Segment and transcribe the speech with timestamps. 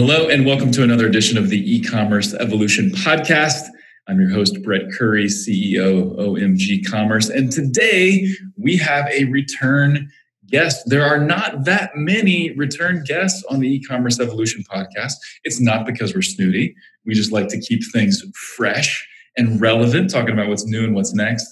[0.00, 3.66] hello, and welcome to another edition of the e-commerce evolution podcast.
[4.08, 7.28] I'm your host, Brett Curry, CEO OMG Commerce.
[7.28, 8.26] And today
[8.56, 10.10] we have a return
[10.46, 10.88] guest.
[10.88, 15.16] There are not that many return guests on the e-commerce evolution podcast.
[15.44, 16.74] It's not because we're snooty.
[17.04, 18.24] We just like to keep things
[18.56, 21.46] fresh and relevant, talking about what's new and what's next.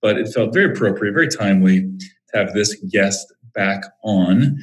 [0.00, 4.62] But it felt very appropriate, very timely to have this guest back on.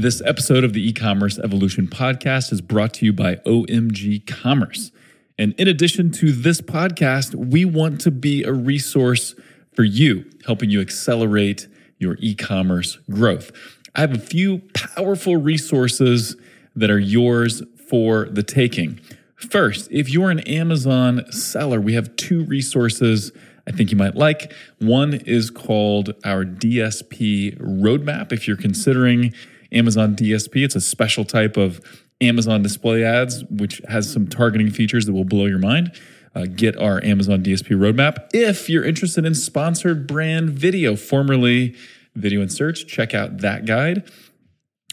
[0.00, 4.92] This episode of the e-commerce evolution podcast is brought to you by OMG Commerce.
[5.36, 9.34] And in addition to this podcast, we want to be a resource
[9.72, 11.66] for you, helping you accelerate
[11.98, 13.50] your e commerce growth.
[13.96, 16.36] I have a few powerful resources
[16.76, 19.00] that are yours for the taking.
[19.34, 23.32] First, if you're an Amazon seller, we have two resources
[23.66, 24.52] I think you might like.
[24.78, 28.30] One is called our DSP roadmap.
[28.30, 29.34] If you're considering
[29.72, 30.64] Amazon DSP.
[30.64, 31.80] It's a special type of
[32.20, 35.92] Amazon display ads, which has some targeting features that will blow your mind.
[36.34, 38.28] Uh, get our Amazon DSP roadmap.
[38.32, 41.74] If you're interested in sponsored brand video, formerly
[42.14, 44.10] Video in Search, check out that guide.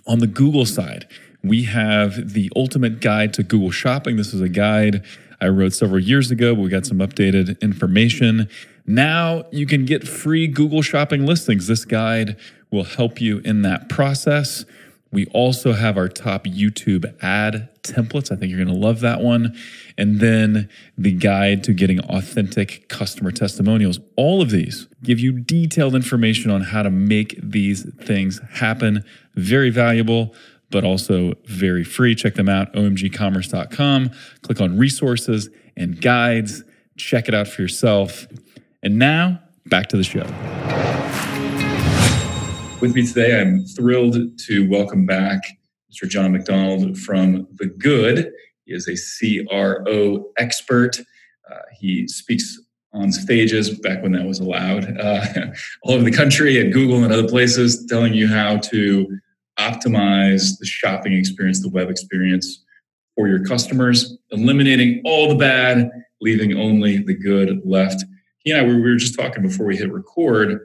[0.08, 1.08] On the Google side,
[1.44, 4.16] we have the ultimate guide to Google Shopping.
[4.16, 5.04] This is a guide
[5.42, 8.48] I wrote several years ago, but we got some updated information.
[8.86, 11.68] Now you can get free Google Shopping listings.
[11.68, 12.38] This guide
[12.72, 14.66] will help you in that process.
[15.12, 18.32] We also have our top YouTube ad templates.
[18.32, 19.58] I think you're going to love that one.
[19.98, 24.00] And then the guide to getting authentic customer testimonials.
[24.18, 29.06] All of these give you detailed information on how to make these things happen.
[29.36, 30.36] Very valuable,
[30.70, 32.14] but also very free.
[32.14, 34.12] Check them out, omgcommerce.com.
[34.42, 36.64] Click on resources and guides.
[36.98, 38.28] Check it out for yourself.
[38.86, 40.28] And now, back to the show.
[42.80, 45.42] With me today, I'm thrilled to welcome back
[45.92, 46.08] Mr.
[46.08, 48.32] Jon MacDonald from The Good.
[48.66, 51.00] He is a CRO expert.
[51.52, 52.62] Uh, he speaks
[52.94, 55.26] on stages back when that was allowed uh,
[55.82, 59.18] all over the country at Google and other places, telling you how to
[59.58, 62.64] optimize the shopping experience, the web experience
[63.16, 65.90] for your customers, eliminating all the bad,
[66.22, 68.06] leaving only the good left.
[68.54, 70.60] I, we were just talking before we hit record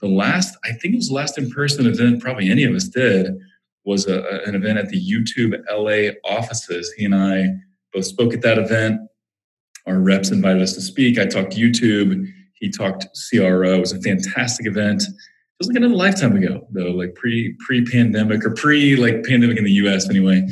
[0.00, 2.88] the last, I think it was the last in person event probably any of us
[2.88, 3.36] did,
[3.84, 6.92] was a, an event at the YouTube LA offices.
[6.96, 7.46] He and I
[7.92, 9.00] both spoke at that event.
[9.86, 11.18] Our reps invited us to speak.
[11.18, 12.26] I talked YouTube.
[12.54, 13.74] He talked CRO.
[13.74, 15.02] It was a fantastic event.
[15.02, 19.56] It was like another lifetime ago, though, like pre pre pandemic or pre like pandemic
[19.56, 20.10] in the U.S.
[20.10, 20.46] Anyway.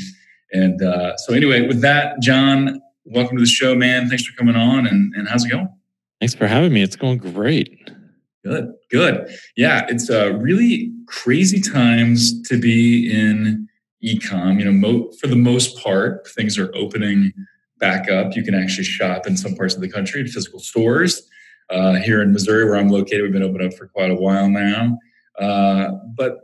[0.53, 4.09] And uh, so, anyway, with that, Jon, welcome to the show, man.
[4.09, 4.87] Thanks for coming on.
[4.87, 5.69] And, and how's it going?
[6.21, 6.83] Thanks for having me.
[6.83, 7.91] It's going great.
[8.45, 9.35] Good, good.
[9.57, 13.69] Yeah, it's uh, really crazy times to be in
[14.05, 14.59] ecom.
[14.59, 17.33] You know, mo- for the most part, things are opening
[17.79, 18.37] back up.
[18.37, 21.29] You can actually shop in some parts of the country in physical stores.
[21.71, 24.51] Uh, here in Missouri, where I'm located, we've been open up for quite a while
[24.51, 24.99] now.
[25.39, 26.41] Uh, but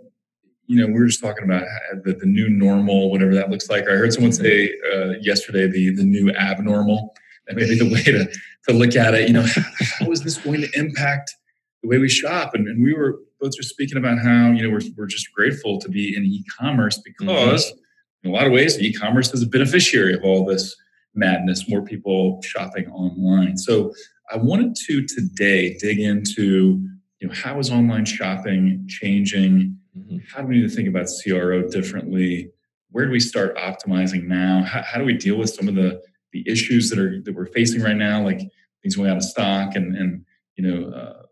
[0.67, 1.65] you know, we were just talking about
[2.05, 3.85] the, the, new normal, whatever that looks like.
[3.85, 7.15] I heard someone say uh, yesterday the the new abnormal.
[7.51, 8.27] That may be the way to
[8.69, 9.29] to look at it.
[9.29, 9.47] You know,
[9.99, 11.35] how is this going to impact
[11.83, 12.55] the way we shop.
[12.55, 15.79] And, and we were both just speaking about how, you know, we're, we're just grateful
[15.81, 18.29] to be in e-commerce because mm-hmm.
[18.29, 20.77] in a lot of ways, e-commerce is a beneficiary of all this
[21.15, 23.57] madness, more people shopping online.
[23.57, 23.93] So
[24.31, 26.87] I wanted to today dig into,
[27.21, 29.77] you know, how is online shopping changing?
[29.99, 30.19] Mm-hmm.
[30.33, 32.51] How do we need to think about CRO differently?
[32.91, 34.63] Where do we start optimizing now?
[34.63, 36.03] How, how do we deal with some of the
[36.33, 38.41] the issues that are that we're facing right now, like
[38.83, 40.25] things going out of stock and and
[40.57, 41.23] you know uh,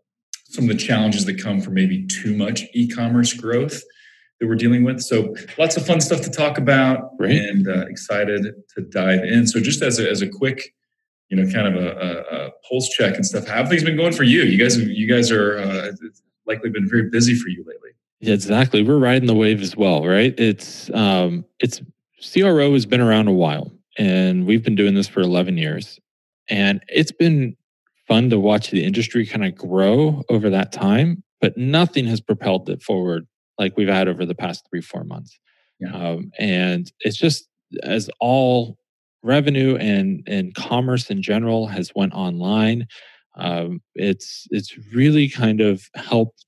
[0.49, 3.81] some of the challenges that come from maybe too much e-commerce growth
[4.39, 5.01] that we're dealing with.
[5.01, 7.31] So lots of fun stuff to talk about, right.
[7.31, 8.45] and uh, excited
[8.75, 9.45] to dive in.
[9.47, 10.73] So just as a, as a quick,
[11.29, 13.97] you know, kind of a, a, a, pulse check and stuff, how have things been
[13.97, 14.43] going for you?
[14.43, 15.91] You guys, you guys are uh,
[16.47, 17.91] likely been very busy for you lately.
[18.21, 18.81] Yeah, exactly.
[18.81, 20.33] We're riding the wave as well, right?
[20.37, 21.81] It's um, it's
[22.21, 25.99] CRO has been around a while, and we've been doing this for 11 years,
[26.49, 27.55] and it's been
[28.07, 32.69] fun to watch the industry kind of grow over that time, but nothing has propelled
[32.69, 33.27] it forward
[33.59, 35.37] like we've had over the past three, four months.
[35.79, 35.93] Yeah.
[35.93, 37.47] Um, and it's just
[37.83, 38.77] as all
[39.21, 42.87] revenue and and commerce in general has went online,
[43.35, 46.45] um, it's it's really kind of helped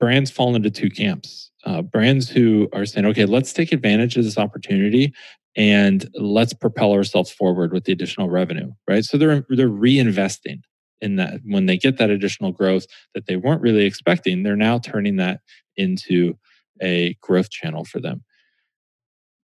[0.00, 1.50] brands fall into two camps.
[1.64, 5.12] Uh, brands who are saying, okay, let's take advantage of this opportunity
[5.58, 9.04] and let's propel ourselves forward with the additional revenue right?
[9.04, 10.60] So they're they're reinvesting
[11.02, 11.40] in that.
[11.44, 15.40] When they get that additional growth that they weren't really expecting they're now turning that
[15.76, 16.38] into
[16.80, 18.24] a growth channel for them.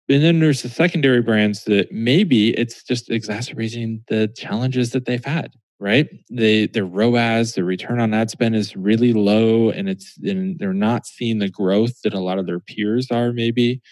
[0.09, 5.25] And then there's the secondary brands that maybe it's just exacerbating the challenges that they've
[5.25, 6.09] had right?
[6.31, 10.73] They their roas their return on ad spend is really low and it's and they're
[10.73, 13.83] not seeing the growth that a lot of their peers are maybe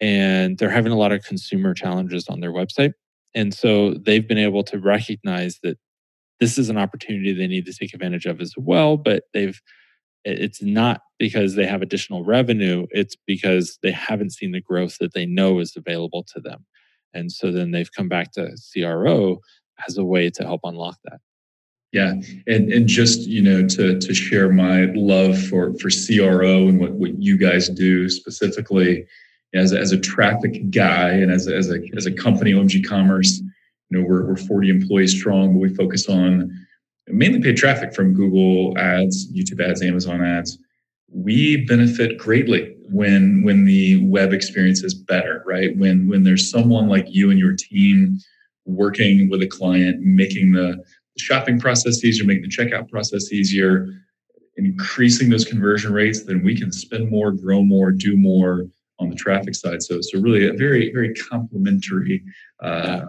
[0.00, 2.92] and they're having a lot of consumer challenges on their website
[3.34, 5.78] and so they've been able to recognize that
[6.40, 9.60] this is an opportunity they need to take advantage of as well but they've
[10.24, 15.14] it's not because they have additional revenue, it's because they haven't seen the growth that
[15.14, 16.66] they know is available to them.
[17.14, 19.38] And so then they've come back to CRO
[19.86, 21.20] as a way to help unlock that.
[21.90, 22.14] Yeah,
[22.46, 26.92] and and just you know to to share my love for for CRO and what
[26.92, 29.06] what you guys do specifically
[29.54, 33.40] as as a traffic guy and as a, as a as a company OMG Commerce,
[33.90, 36.50] you know we're we're 40 employees strong, but we focus on
[37.06, 40.58] mainly paid traffic from Google ads, YouTube ads, Amazon ads.
[41.10, 45.76] We benefit greatly when when the web experience is better, right?
[45.76, 48.18] When when there's someone like you and your team
[48.66, 50.84] working with a client, making the
[51.16, 53.88] shopping process easier, making the checkout process easier,
[54.56, 58.66] increasing those conversion rates, then we can spend more, grow more, do more
[58.98, 59.82] on the traffic side.
[59.82, 62.22] So, so really a very, very complementary
[62.62, 63.02] uh,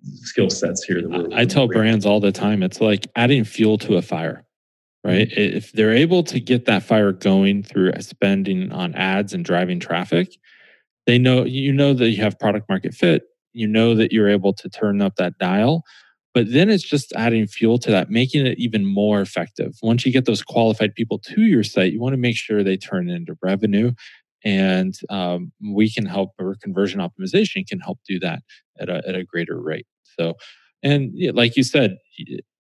[0.00, 1.02] skill sets here.
[1.02, 4.44] That we're, I tell brands all the time, it's like adding fuel to a fire,
[5.04, 5.28] right?
[5.28, 5.56] Mm-hmm.
[5.56, 10.36] If they're able to get that fire going through spending on ads and driving traffic,
[11.06, 13.22] they know you know that you have product market fit.
[13.52, 15.84] You know that you're able to turn up that dial.
[16.34, 19.72] But then it's just adding fuel to that, making it even more effective.
[19.82, 22.76] Once you get those qualified people to your site, you want to make sure they
[22.76, 23.92] turn into revenue
[24.46, 28.42] and um, we can help or conversion optimization can help do that
[28.78, 29.86] at a, at a greater rate.
[30.18, 30.34] So
[30.82, 31.98] and like you said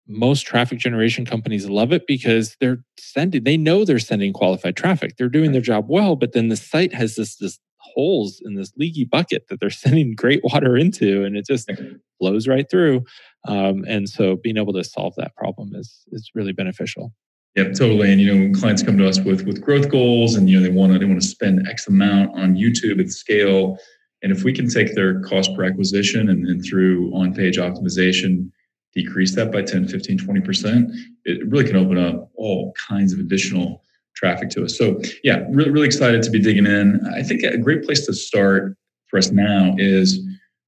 [0.07, 5.17] most traffic generation companies love it because they're sending they know they're sending qualified traffic.
[5.17, 8.71] They're doing their job well but then the site has this this holes in this
[8.77, 11.69] leaky bucket that they're sending great water into and it just
[12.17, 13.03] flows right through.
[13.45, 17.13] Um, and so being able to solve that problem is is really beneficial
[17.55, 18.11] Yep, totally.
[18.11, 20.63] And you know, when clients come to us with with growth goals, and you know,
[20.63, 23.77] they want to they want to spend X amount on YouTube at scale,
[24.23, 28.49] and if we can take their cost per acquisition and, then through on page optimization
[28.93, 30.95] decrease that by 10, 15, 20%,
[31.25, 33.81] it really can open up all kinds of additional
[34.15, 34.77] traffic to us.
[34.77, 37.01] So yeah, really really excited to be digging in.
[37.13, 38.75] I think a great place to start
[39.07, 40.19] for us now is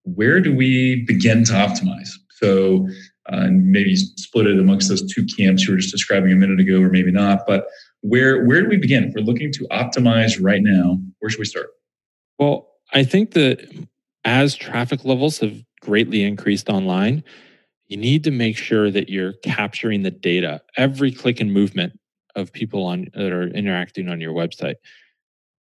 [0.04, 2.10] where do we begin to optimize?
[2.30, 2.88] So
[3.32, 6.60] uh, and maybe split it amongst those two camps you were just describing a minute
[6.60, 7.46] ago, or maybe not.
[7.48, 7.68] But
[8.02, 9.06] where where do we begin?
[9.06, 11.70] If we're looking to optimize right now, where should we start?
[12.38, 13.68] Well, I think that
[14.24, 17.24] as traffic levels have greatly increased online,
[17.88, 21.94] you need to make sure that you're capturing the data, every click and movement
[22.36, 24.76] of people on that are interacting on your website.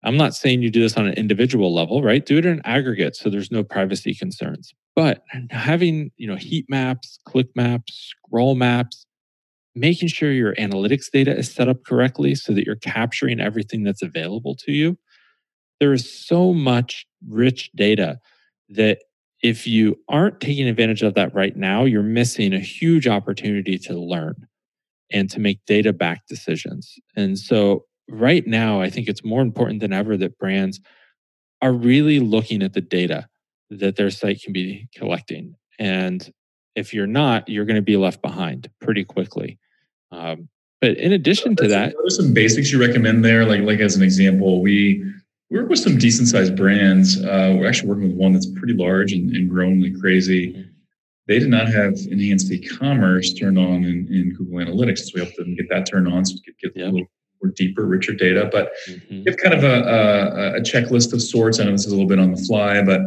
[0.03, 2.25] I'm not saying you do this on an individual level, right?
[2.25, 4.75] Do it in aggregate so there's no privacy concerns.
[4.97, 9.07] But having, you know, heat maps, click maps, scroll maps,
[9.75, 14.03] making sure your analytics data is set up correctly so that you're capturing everything that's
[14.03, 14.99] available to you.
[15.79, 18.19] There is so much rich data
[18.71, 18.99] that
[19.43, 23.99] if you aren't taking advantage of that right now, you're missing a huge opportunity to
[23.99, 24.47] learn
[25.11, 26.95] and to make data backed decisions.
[27.17, 30.81] And so right now, I think it's more important than ever that brands
[31.63, 33.29] are really looking at the data
[33.71, 35.55] that their site can be collecting.
[35.79, 36.31] And
[36.75, 39.59] if you're not, you're going to be left behind pretty quickly.
[40.13, 40.49] Um,
[40.81, 43.45] but in addition to that, what are some basics you recommend there?
[43.45, 45.05] Like, like as an example, we
[45.51, 47.23] work with some decent sized brands.
[47.23, 50.53] Uh, we're actually working with one that's pretty large and, and growing like crazy.
[50.53, 50.63] Mm-hmm.
[51.27, 55.37] They did not have enhanced e-commerce turned on in, in Google Analytics, so we helped
[55.37, 56.89] them get that turned on, so we could get yep.
[56.89, 57.11] a little
[57.41, 58.49] more deeper, richer data.
[58.51, 59.23] But mm-hmm.
[59.23, 61.61] give kind of a, a, a, checklist of sorts.
[61.61, 63.03] I know this is a little bit on the fly, but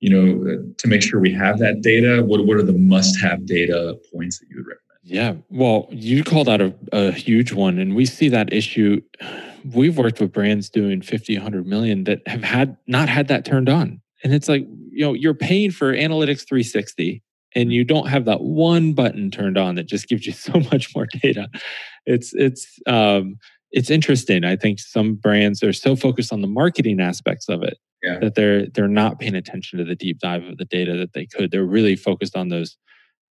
[0.00, 3.96] you know, to make sure we have that data, what what are the must-have data
[4.12, 4.80] points that you would recommend?
[5.02, 9.00] Yeah, well, you called out a, a huge one, and we see that issue.
[9.74, 13.68] We've worked with brands doing 50, 100 million that have had not had that turned
[13.68, 17.22] on, and it's like you know you're paying for Analytics 360
[17.56, 20.94] and you don't have that one button turned on that just gives you so much
[20.94, 21.48] more data
[22.06, 23.36] it's it's um
[23.72, 24.44] it's interesting.
[24.44, 28.18] I think some brands are so focused on the marketing aspects of it yeah.
[28.18, 31.26] that they're they're not paying attention to the deep dive of the data that they
[31.26, 31.50] could.
[31.50, 32.76] They're really focused on those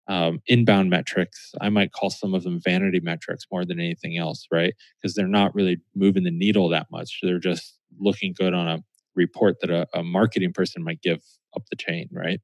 [0.08, 1.54] um, inbound metrics.
[1.60, 4.74] I might call some of them vanity metrics more than anything else, right?
[5.00, 7.20] Because they're not really moving the needle that much.
[7.22, 8.84] They're just looking good on a
[9.14, 11.22] report that a, a marketing person might give
[11.54, 12.40] up the chain, right?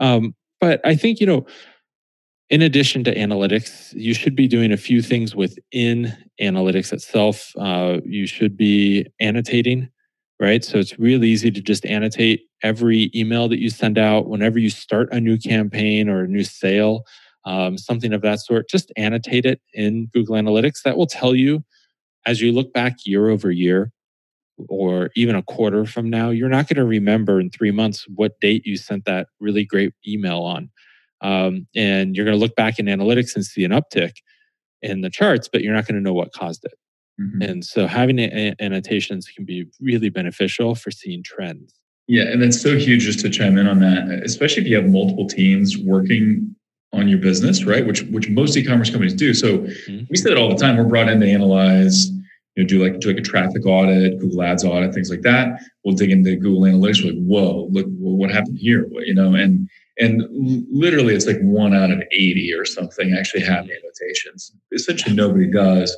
[0.00, 1.46] Um, but I think you know
[2.50, 7.52] in addition to analytics, you should be doing a few things within analytics itself.
[7.58, 9.88] Uh, you should be annotating,
[10.40, 10.64] right?
[10.64, 14.70] So it's really easy to just annotate every email that you send out whenever you
[14.70, 17.04] start a new campaign or a new sale,
[17.44, 18.68] um, something of that sort.
[18.68, 20.82] Just annotate it in Google Analytics.
[20.84, 21.64] That will tell you
[22.26, 23.92] as you look back year over year
[24.68, 28.38] or even a quarter from now, you're not going to remember in three months what
[28.40, 30.70] date you sent that really great email on.
[31.20, 34.12] Um, and you're going to look back in analytics and see an uptick
[34.82, 36.74] in the charts, but you're not going to know what caused it.
[37.20, 37.42] Mm-hmm.
[37.42, 38.18] And so having
[38.60, 41.74] annotations can be really beneficial for seeing trends.
[42.06, 44.86] Yeah, and that's so huge just to chime in on that, especially if you have
[44.86, 46.54] multiple teams working
[46.92, 47.86] on your business, right?
[47.86, 49.32] Which which most e-commerce companies do.
[49.34, 50.04] So mm-hmm.
[50.10, 50.76] we say it all the time.
[50.76, 52.08] We're brought in to analyze,
[52.56, 55.60] you know, do like do like a traffic audit, Google Ads audit, things like that.
[55.84, 57.02] We'll dig into Google Analytics.
[57.02, 58.86] We're like, whoa, look, what happened here?
[59.04, 59.68] You know, and
[59.98, 60.22] and
[60.70, 64.52] literally it's like one out of 80 or something actually have annotations.
[64.72, 65.96] Essentially, nobody does.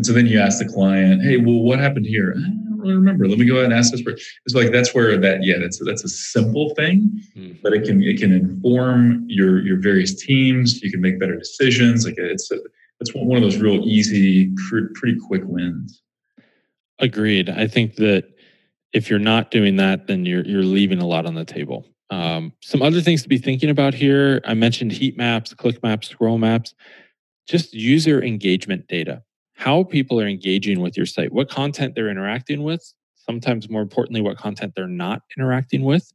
[0.00, 2.94] And so then you ask the client, "Hey, well, what happened here?" I don't really
[2.94, 3.28] remember.
[3.28, 4.00] Let me go ahead and ask this.
[4.00, 7.58] For, it's like that's where that yeah, that's that's a simple thing, mm-hmm.
[7.62, 10.80] but it can it can inform your your various teams.
[10.80, 12.06] You can make better decisions.
[12.06, 12.56] Like it's a,
[13.00, 14.50] it's one of those real easy,
[14.94, 16.00] pretty quick wins.
[16.98, 17.50] Agreed.
[17.50, 18.24] I think that
[18.94, 21.84] if you're not doing that, then you're you're leaving a lot on the table.
[22.08, 24.40] Um, some other things to be thinking about here.
[24.46, 26.72] I mentioned heat maps, click maps, scroll maps.
[27.46, 29.24] Just user engagement data
[29.60, 34.22] how people are engaging with your site, what content they're interacting with, sometimes more importantly,
[34.22, 36.10] what content they're not interacting with.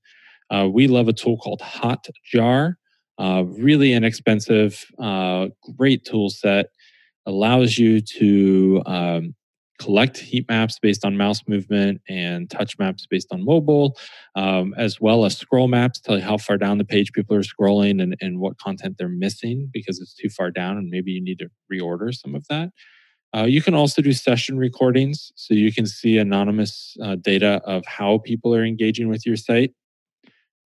[0.49, 2.73] Uh, we love a tool called Hotjar,
[3.19, 6.71] uh, really inexpensive, uh, great tool set,
[7.27, 9.35] allows you to um,
[9.77, 13.95] collect heat maps based on mouse movement and touch maps based on mobile,
[14.35, 17.43] um, as well as scroll maps, tell you how far down the page people are
[17.43, 21.21] scrolling and, and what content they're missing because it's too far down and maybe you
[21.21, 22.71] need to reorder some of that.
[23.36, 27.86] Uh, you can also do session recordings, so you can see anonymous uh, data of
[27.86, 29.74] how people are engaging with your site,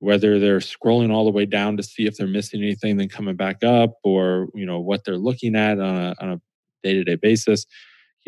[0.01, 3.37] whether they're scrolling all the way down to see if they're missing anything, then coming
[3.37, 6.41] back up, or you know what they're looking at on a, on a
[6.83, 7.65] day-to-day basis.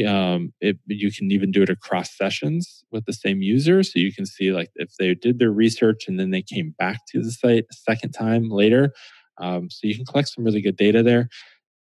[0.06, 4.12] Um, it, you can even do it across sessions with the same user, so you
[4.12, 7.30] can see like if they did their research and then they came back to the
[7.30, 8.94] site a second time later.
[9.36, 11.28] Um, so you can collect some really good data there.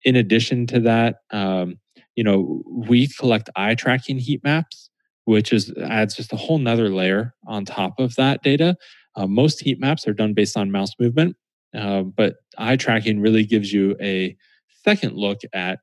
[0.03, 1.77] In addition to that, um,
[2.19, 4.89] you know, we collect eye tracking heat maps,
[5.23, 8.75] which is adds just a whole nother layer on top of that data.
[9.15, 11.37] Uh, most heat maps are done based on mouse movement,
[11.73, 14.35] uh, but eye tracking really gives you a
[14.83, 15.79] second look at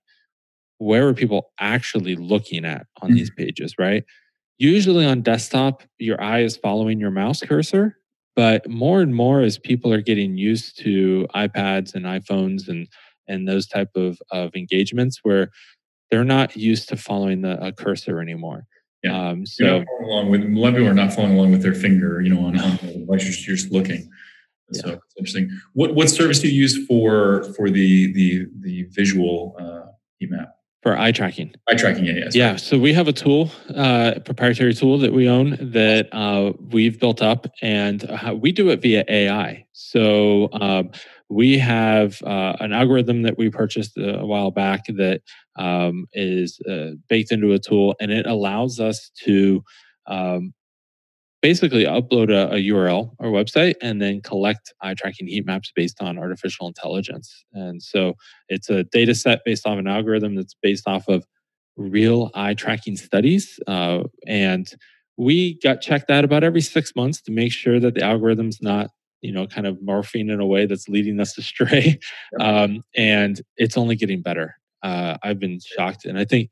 [0.77, 3.17] where are people actually looking at on mm-hmm.
[3.17, 4.05] these pages, right?
[4.59, 7.97] Usually on desktop, your eye is following your mouse cursor,
[8.35, 12.89] but more and more as people are getting used to iPads and iPhones and
[13.29, 15.51] and those type of, of engagements where
[16.11, 18.67] they're not used to following the cursor anymore.
[19.03, 19.29] Yeah.
[19.29, 22.21] Um, so along with a lot of people are not following along with their finger,
[22.21, 23.47] you know, on, on the device.
[23.47, 24.11] You're just looking.
[24.71, 24.81] Yeah.
[24.81, 25.51] So it's interesting.
[25.75, 30.55] What what service do you use for for the the the visual uh, heat map?
[30.83, 31.53] For eye tracking.
[31.69, 32.37] Eye tracking, yeah, yes.
[32.37, 32.55] Yeah.
[32.57, 37.23] So we have a tool, uh, proprietary tool that we own that uh, we've built
[37.23, 39.67] up, and uh, we do it via AI.
[39.73, 40.91] So um,
[41.29, 45.23] we have uh, an algorithm that we purchased a while back that
[45.57, 49.63] um, is uh, baked into a tool, and it allows us to
[50.07, 50.55] um,
[51.43, 56.01] basically upload a, a, URL or website and then collect eye tracking heat maps based
[56.01, 57.45] on artificial intelligence.
[57.53, 58.15] And so
[58.49, 61.27] it's a data set based off an algorithm that's based off of
[61.77, 63.61] real eye tracking studies.
[63.67, 64.67] Uh, and
[65.17, 68.91] we got checked out about every six months to make sure that the algorithm's not
[69.27, 71.99] you know kind of morphing in a way that's leading us astray
[72.41, 74.57] um, and it's only getting better
[74.87, 76.05] uh, I've been shocked.
[76.05, 76.51] And I think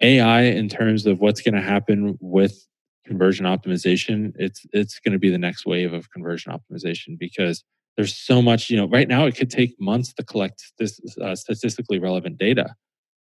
[0.00, 2.66] AI, in terms of what's going to happen with
[3.06, 7.64] conversion optimization, it's it's going to be the next wave of conversion optimization because
[7.96, 8.70] there's so much.
[8.70, 12.74] You know, right now it could take months to collect this uh, statistically relevant data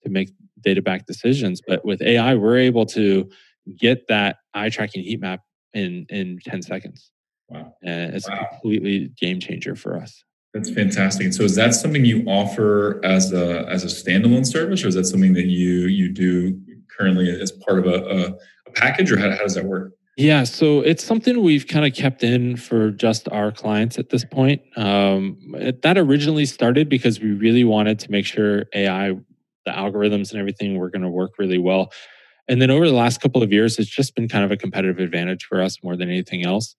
[0.04, 3.30] to make data back decisions, but with AI, we're able to
[3.78, 5.42] get that eye tracking heat map
[5.74, 7.12] in in 10 seconds.
[7.50, 7.76] Wow.
[7.84, 8.42] And it's wow.
[8.42, 10.24] a completely game changer for us.
[10.54, 11.26] That's fantastic.
[11.26, 14.96] And so, is that something you offer as a as a standalone service, or is
[14.96, 16.60] that something that you you do
[16.98, 18.38] currently as part of a, a,
[18.68, 19.94] a package, or how, how does that work?
[20.18, 24.26] Yeah, so it's something we've kind of kept in for just our clients at this
[24.26, 24.62] point.
[24.76, 29.12] Um, it, that originally started because we really wanted to make sure AI,
[29.66, 31.94] the algorithms and everything were going to work really well.
[32.50, 35.00] And then over the last couple of years, it's just been kind of a competitive
[35.00, 36.76] advantage for us more than anything else.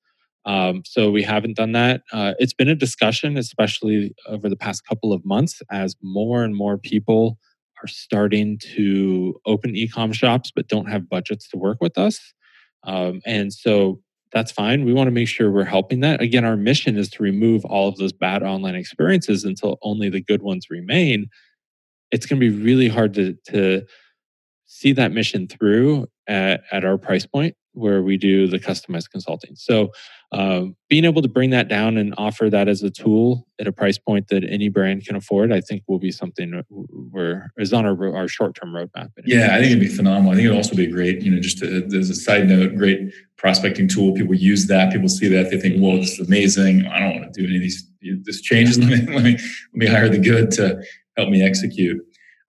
[0.50, 2.02] Um, so we haven't done that.
[2.12, 6.57] Uh, it's been a discussion, especially over the past couple of months, as more and
[6.57, 7.38] more people
[7.80, 12.35] are starting to open e-com shops but don't have budgets to work with us.
[12.83, 14.00] Um, and so
[14.33, 14.85] that's fine.
[14.85, 16.21] We want to make sure we're helping that.
[16.21, 20.21] Again, our mission is to remove all of those bad online experiences until only the
[20.21, 21.26] good ones remain.
[22.11, 23.83] It's going to be really hard to, to
[24.66, 29.54] see that mission through at, at our price point where we do the customized consulting.
[29.54, 29.92] So,
[30.32, 33.72] um, being able to bring that down and offer that as a tool at a
[33.72, 37.84] price point that any brand can afford, I think will be something where is on
[37.84, 39.10] our, our short term roadmap.
[39.25, 40.30] Yeah, I think it'd be phenomenal.
[40.30, 41.22] I think it'd also be great.
[41.22, 44.14] You know, just to, as a side note, great prospecting tool.
[44.14, 44.92] People use that.
[44.92, 45.50] People see that.
[45.50, 46.87] They think, "Well, this is amazing.
[46.87, 47.88] I don't want to do any of these
[48.25, 48.78] this changes.
[48.80, 50.80] Let me let me let me hire the good to
[51.16, 52.00] help me execute."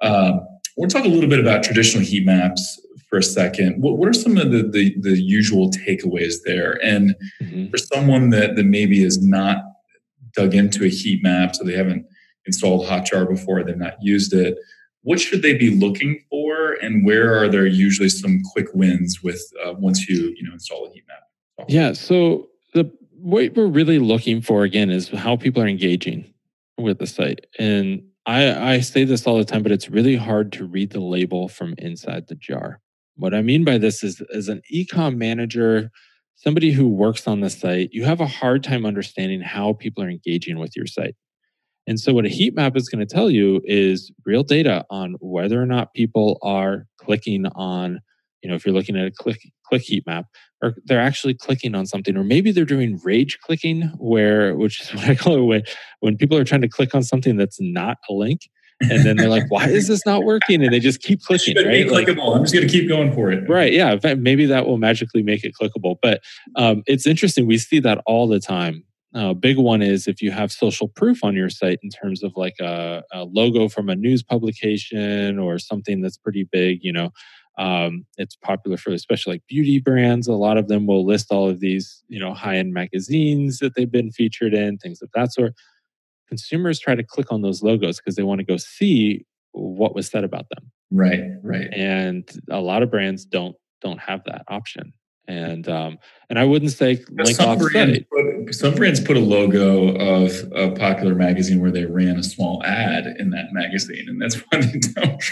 [0.01, 0.41] Um,
[0.77, 2.79] we'll talk a little bit about traditional heat maps
[3.11, 3.81] for a second.
[3.81, 6.79] What, what are some of the, the, the usual takeaways there?
[6.83, 7.69] And mm-hmm.
[7.69, 9.57] for someone that, that maybe is not
[10.33, 12.05] dug into a heat map, so they haven't
[12.45, 14.57] installed Hotjar before, they've not used it,
[15.03, 16.73] what should they be looking for?
[16.81, 20.85] And where are there usually some quick wins with uh, once you you know install
[20.85, 21.67] a heat map?
[21.67, 21.93] Yeah.
[21.93, 26.31] So the what we're really looking for again is how people are engaging
[26.77, 30.51] with the site and I, I say this all the time, but it's really hard
[30.53, 32.79] to read the label from inside the jar.
[33.15, 35.91] What I mean by this is, as an ecom manager,
[36.35, 40.09] somebody who works on the site, you have a hard time understanding how people are
[40.09, 41.15] engaging with your site.
[41.87, 45.15] And so, what a heat map is going to tell you is real data on
[45.19, 47.99] whether or not people are clicking on,
[48.41, 50.25] you know, if you're looking at a click click heat map,
[50.61, 54.89] or they're actually clicking on something, or maybe they're doing rage clicking, where which is
[54.95, 55.63] what I call it when
[56.01, 58.41] when people are trying to click on something that's not a link
[58.89, 61.55] and then they're like, "Why is this not working?" And they just keep clicking.
[61.57, 61.85] Right?
[61.85, 61.91] Clickable.
[61.91, 63.47] Like, I'm just going to keep going for it.
[63.49, 63.73] Right?
[63.73, 63.97] Yeah.
[64.15, 65.97] Maybe that will magically make it clickable.
[66.01, 66.21] But
[66.55, 67.47] um, it's interesting.
[67.47, 68.83] We see that all the time.
[69.13, 72.31] Uh, big one is if you have social proof on your site in terms of
[72.37, 76.79] like a, a logo from a news publication or something that's pretty big.
[76.81, 77.09] You know,
[77.57, 80.27] um, it's popular for especially like beauty brands.
[80.27, 83.75] A lot of them will list all of these, you know, high end magazines that
[83.75, 85.53] they've been featured in, things of that sort
[86.31, 90.07] consumers try to click on those logos because they want to go see what was
[90.07, 90.71] said about them.
[90.89, 91.67] Right, right.
[91.73, 94.93] And a lot of brands don't don't have that option.
[95.27, 99.95] And um, and I wouldn't say link some brands, put, some brands put a logo
[99.95, 104.35] of a popular magazine where they ran a small ad in that magazine, and that's
[104.49, 105.23] why they don't.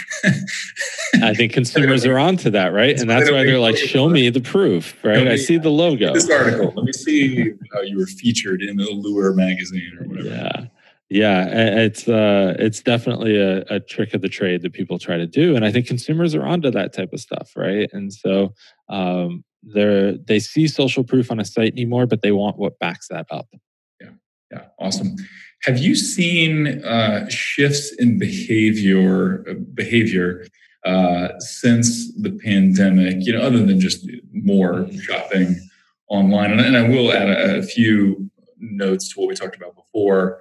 [1.22, 2.90] I think consumers are onto that, right?
[2.90, 5.24] That's and that's why they're like, "Show me the proof, right?
[5.24, 6.72] Me, I see the logo." This article.
[6.74, 10.28] Let me see how you were featured in the Allure magazine or whatever.
[10.28, 10.66] Yeah.
[11.10, 15.26] Yeah, it's uh, it's definitely a, a, trick of the trade that people try to
[15.26, 17.90] do, and I think consumers are onto that type of stuff, right?
[17.92, 18.54] And so
[18.88, 23.08] um, they they see social proof on a site anymore, but they want what backs
[23.08, 23.48] that up.
[24.00, 24.10] Yeah,
[24.52, 25.16] yeah, awesome.
[25.64, 29.38] Have you seen uh, shifts in behavior
[29.74, 30.46] behavior
[30.86, 33.26] uh, since the pandemic?
[33.26, 35.56] You know, other than just more shopping
[36.06, 39.74] online, and, and I will add a, a few notes to what we talked about
[39.74, 40.38] before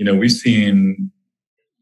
[0.00, 1.12] you know, we've seen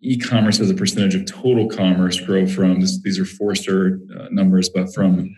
[0.03, 4.69] e-commerce as a percentage of total commerce grow from this, these are Forrester uh, numbers,
[4.69, 5.33] but from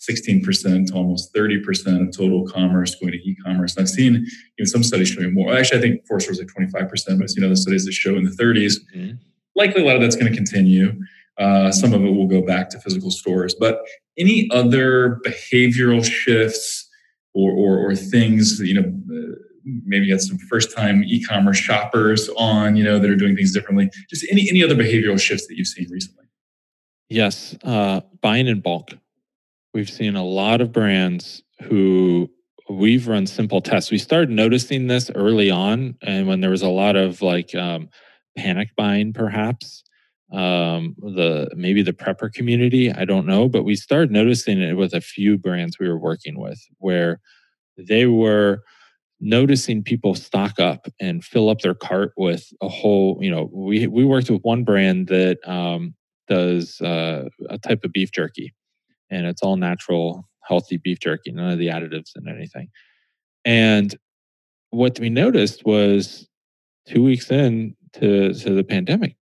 [0.00, 3.76] 16% to almost 30% of total commerce going to e-commerce.
[3.76, 4.24] And I've seen you
[4.58, 5.54] know, some studies showing more.
[5.54, 8.24] Actually, I think Forrester was like 25%, but you know, the studies that show in
[8.24, 8.76] the 30s.
[8.96, 9.16] Mm-hmm.
[9.54, 10.98] Likely a lot of that's going to continue.
[11.36, 13.54] Uh, some of it will go back to physical stores.
[13.54, 13.78] But
[14.16, 16.88] any other behavioral shifts
[17.34, 22.28] or, or, or things, you know, uh, maybe you got some first time e-commerce shoppers
[22.36, 23.90] on you know that are doing things differently.
[24.10, 26.24] Just any any other behavioral shifts that you've seen recently?
[27.08, 28.90] Yes uh, buying in bulk.
[29.74, 32.30] We've seen a lot of brands who
[32.68, 33.90] we've run simple tests.
[33.90, 37.88] We started noticing this early on and when there was a lot of like um,
[38.36, 39.84] panic buying perhaps
[40.32, 44.94] um, the maybe the prepper community i don't know but we started noticing it with
[44.94, 47.20] a few brands we were working with where
[47.76, 48.62] they were
[49.22, 53.86] noticing people stock up and fill up their cart with a whole you know we
[53.86, 55.94] we worked with one brand that um,
[56.28, 58.52] does uh, a type of beef jerky
[59.10, 62.68] and it's all natural healthy beef jerky none of the additives and anything.
[63.44, 63.94] And
[64.70, 66.28] what we noticed was
[66.88, 69.16] two weeks in to, to the pandemic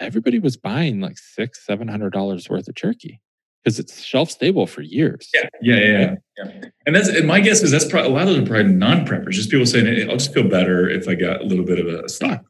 [0.00, 3.20] everybody was buying like six seven hundred dollars worth of jerky
[3.62, 5.28] because it's shelf stable for years.
[5.34, 6.64] Yeah, yeah, yeah, yeah.
[6.86, 9.32] And that's and my guess is that's probably a lot of them are probably non-preppers.
[9.32, 11.86] Just people saying, hey, "I'll just feel better if I got a little bit of
[11.86, 12.44] a stock."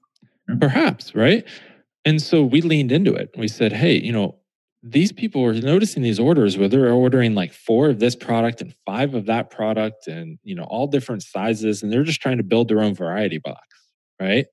[0.61, 1.45] Perhaps right.
[2.05, 3.31] And so we leaned into it.
[3.37, 4.39] We said, "Hey, you know,
[4.83, 8.75] these people are noticing these orders where they're ordering like four of this product and
[8.87, 12.45] five of that product, and you know, all different sizes, and they're just trying to
[12.45, 13.61] build their own variety box,
[14.21, 14.47] right?"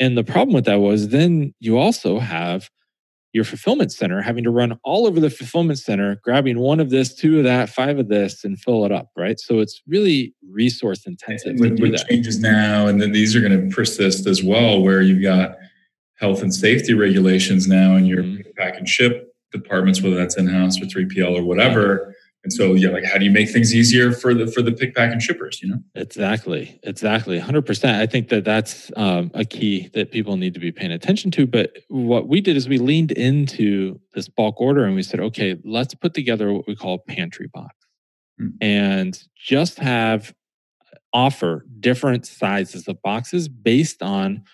[0.00, 2.68] And the problem with that was then you also have
[3.32, 7.14] your fulfillment center having to run all over the fulfillment center, grabbing one of this,
[7.14, 9.38] two of that, five of this, and fill it up, right?
[9.38, 11.56] So it's really resource intensive.
[11.58, 15.56] With, changes now, and then these are going to persist as well, where you've got
[16.18, 18.50] health and safety regulations now in your mm-hmm.
[18.56, 22.14] pack and ship departments, whether that's in house or 3PL or whatever.
[22.44, 24.94] And so, yeah, like how do you make things easier for the for the pick,
[24.94, 25.60] pack, and shippers?
[25.60, 28.00] You know, exactly, exactly, hundred percent.
[28.00, 31.46] I think that that's um, a key that people need to be paying attention to.
[31.46, 35.58] But what we did is we leaned into this bulk order and we said, okay,
[35.64, 37.74] let's put together what we call a pantry box,
[38.38, 38.50] hmm.
[38.60, 40.32] and just have
[41.12, 44.44] offer different sizes of boxes based on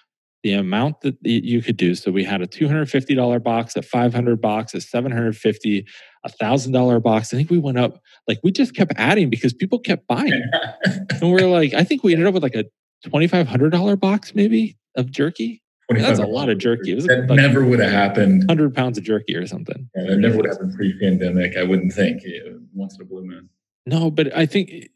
[0.43, 1.95] the amount that you could do.
[1.95, 5.87] So we had a $250 box, a 500 box, a 750,
[6.25, 7.33] a thousand dollar box.
[7.33, 10.43] I think we went up like we just kept adding because people kept buying.
[10.85, 12.65] and we're like, I think we ended up with like a
[13.07, 15.63] $2,500 box maybe of jerky.
[15.91, 16.95] That's a lot of jerky.
[16.95, 18.45] That like never would have happened.
[18.49, 19.89] 100 pounds of jerky or something.
[19.95, 21.59] Yeah, that never would have happened pre-pandemic.
[21.59, 23.51] I wouldn't think eh, once in a blue moon.
[23.85, 24.89] No, but I think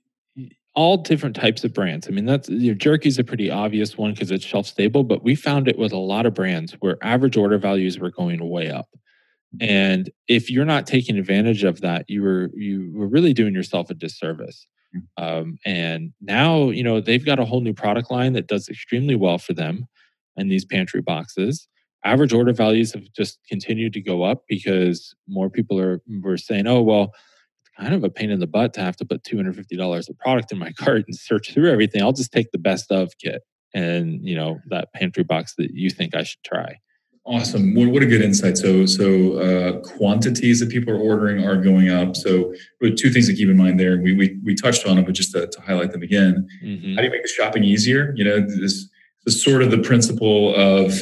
[0.75, 2.09] all different types of brands.
[2.09, 5.23] I mean, that's your jerky is a pretty obvious one because it's shelf stable, but
[5.23, 8.71] we found it with a lot of brands where average order values were going way
[8.71, 8.89] up.
[9.61, 13.91] And if you're not taking advantage of that, you were you were really doing yourself
[13.91, 14.67] a disservice.
[14.93, 15.25] Hmm.
[15.25, 19.15] Um, and now, you know, they've got a whole new product line that does extremely
[19.15, 19.87] well for them
[20.37, 21.67] and these pantry boxes.
[22.05, 26.67] Average order values have just continued to go up because more people are were saying,
[26.67, 27.15] "Oh, well,
[27.61, 30.53] it's kind of a pain in the butt to have to put $250 of product
[30.53, 32.03] in my cart and search through everything.
[32.03, 33.43] I'll just take the best of kit
[33.75, 36.79] and, you know, that pantry box that you think I should try.
[37.29, 37.75] Awesome.
[37.75, 38.57] What a good insight.
[38.57, 42.17] So, so uh, quantities that people are ordering are going up.
[42.17, 44.01] So, two things to keep in mind there.
[44.01, 46.49] We we, we touched on them, but just to, to highlight them again.
[46.65, 46.95] Mm-hmm.
[46.95, 48.15] How do you make the shopping easier?
[48.17, 48.89] You know, this,
[49.27, 50.95] this sort of the principle of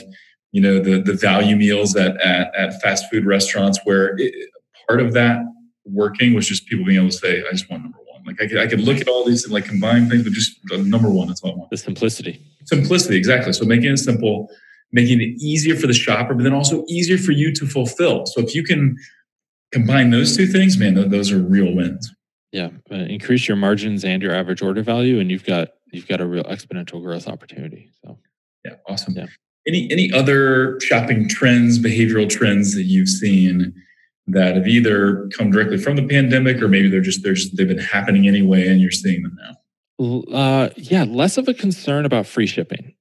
[0.51, 4.35] you know the the value meals at at, at fast food restaurants, where it,
[4.89, 5.45] part of that
[5.85, 8.25] working was just people being able to say, I just want number one.
[8.25, 10.59] Like I could, I could look at all these and like combine things, but just
[10.73, 11.71] number one, that's all I want.
[11.71, 12.45] The simplicity.
[12.65, 13.53] Simplicity, exactly.
[13.53, 14.49] So making it simple,
[14.93, 18.27] making it easier for the shopper, but then also easier for you to fulfill.
[18.27, 18.97] So if you can
[19.73, 22.13] combine those two things, man, those are real wins.
[22.53, 26.21] Yeah, uh, increase your margins and your average order value, and you've got you've got
[26.21, 27.91] a real exponential growth opportunity.
[28.03, 28.19] So,
[28.65, 29.15] yeah, awesome.
[29.15, 29.27] Yeah.
[29.67, 33.75] Any any other shopping trends, behavioral trends that you've seen
[34.29, 37.79] that have either come directly from the pandemic or maybe they're just there's they've been
[37.79, 42.47] happening anyway and you're seeing them now uh, yeah less of a concern about free
[42.47, 42.95] shipping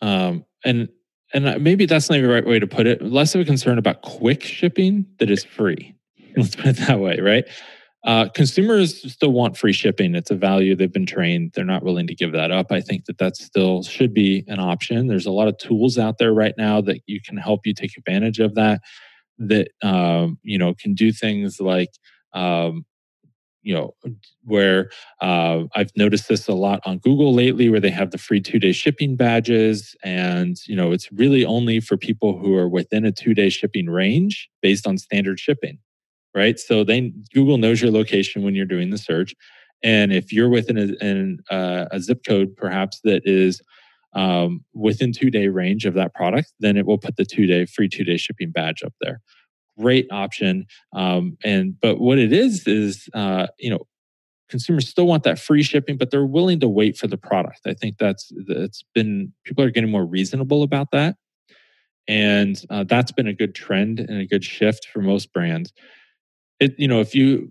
[0.00, 0.88] um, and
[1.34, 3.02] and maybe that's not the right way to put it.
[3.02, 5.94] Less of a concern about quick shipping that is free.
[6.36, 7.44] Let's put it that way right?
[8.04, 10.16] Uh, consumers still want free shipping.
[10.16, 11.52] It's a value they've been trained.
[11.54, 12.72] They're not willing to give that up.
[12.72, 15.06] I think that that still should be an option.
[15.06, 17.96] There's a lot of tools out there right now that you can help you take
[17.96, 18.80] advantage of that
[19.38, 21.90] that um, you know can do things like
[22.34, 22.84] um,
[23.62, 23.94] you know
[24.44, 28.40] where uh, I've noticed this a lot on Google lately, where they have the free
[28.40, 33.04] two day shipping badges, and you know it's really only for people who are within
[33.04, 35.78] a two day shipping range based on standard shipping,
[36.34, 36.58] right?
[36.58, 39.34] So they Google knows your location when you're doing the search,
[39.82, 43.60] and if you're within a, in, uh, a zip code perhaps that is
[44.14, 47.66] um, within two day range of that product, then it will put the two day
[47.66, 49.20] free two day shipping badge up there.
[49.82, 50.66] Great option.
[50.92, 53.86] Um, and but what it is is uh, you know
[54.48, 57.60] consumers still want that free shipping, but they're willing to wait for the product.
[57.66, 61.16] I think that's that's been people are getting more reasonable about that,
[62.08, 65.72] and uh, that's been a good trend and a good shift for most brands
[66.62, 67.50] it you know if you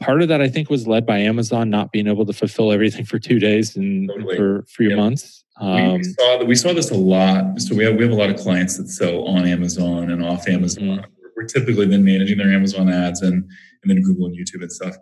[0.00, 3.04] part of that i think was led by amazon not being able to fulfill everything
[3.04, 4.36] for two days and totally.
[4.36, 4.96] for three yep.
[4.96, 8.12] months um, we, saw that we saw this a lot so we have we have
[8.12, 11.12] a lot of clients that sell on amazon and off amazon mm-hmm.
[11.46, 13.34] Typically then managing their amazon ads and
[13.82, 14.96] and then google and youtube and stuff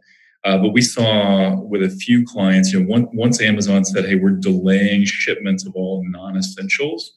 [0.44, 4.16] uh, but we saw with a few clients you know one, once amazon said hey
[4.16, 7.14] we're delaying shipments of all non-essentials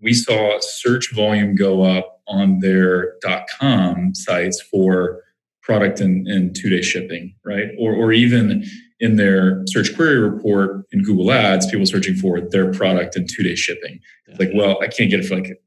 [0.00, 3.14] we saw search volume go up on their
[3.58, 5.22] com sites for
[5.68, 7.68] product and, in two day shipping, right?
[7.78, 8.64] Or, or even
[9.00, 13.42] in their search query report in Google Ads, people searching for their product and two
[13.42, 14.00] day shipping.
[14.26, 15.60] It's like, well, I can't get it for like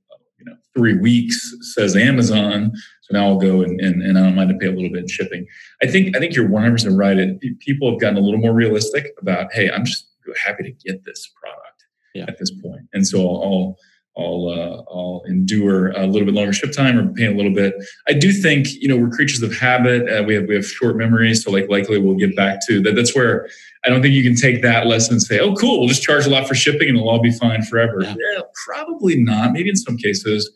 [0.76, 2.72] three weeks, says Amazon.
[3.02, 5.02] So now I'll go and, and, and I don't mind to pay a little bit
[5.02, 5.46] in shipping.
[5.82, 7.18] I think I think you're 100 percent right.
[7.18, 10.08] It, people have gotten a little more realistic about, hey, I'm just
[10.46, 12.26] happy to get this product yeah.
[12.28, 13.78] at this point, and so I'll, I'll
[14.18, 17.74] I'll uh, I'll endure a little bit longer ship time or pay a little bit.
[18.08, 20.10] I do think you know we're creatures of habit.
[20.10, 22.96] Uh, we have we have short memories, so like likely we'll get back to that.
[22.96, 23.48] That's where
[23.86, 26.26] I don't think you can take that lesson and say, oh, cool, we'll just charge
[26.26, 28.02] a lot for shipping and it'll all be fine forever.
[28.02, 28.16] Yeah.
[28.34, 29.54] yeah, probably not.
[29.54, 30.52] Maybe in some cases,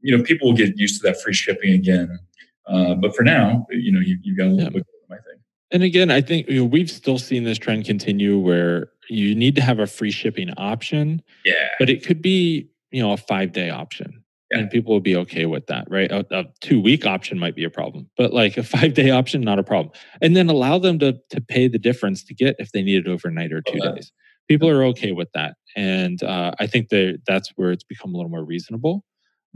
[0.00, 2.18] you know, people will get used to that free shipping again.
[2.66, 4.70] Uh, but for now, you know, you, you've got a little yeah.
[4.70, 5.40] bit of my thing.
[5.70, 9.56] And again, I think you know, we've still seen this trend continue where you need
[9.56, 11.22] to have a free shipping option.
[11.44, 11.68] Yeah.
[11.78, 14.22] But it could be, you know, a five day option.
[14.50, 14.58] Yeah.
[14.58, 16.10] And people will be okay with that, right?
[16.12, 19.40] A, a two week option might be a problem, but like a five day option,
[19.40, 19.92] not a problem.
[20.20, 23.10] And then allow them to to pay the difference to get if they need it
[23.10, 23.94] overnight or two okay.
[23.94, 24.12] days.
[24.48, 28.16] People are okay with that, and uh, I think that that's where it's become a
[28.16, 29.04] little more reasonable.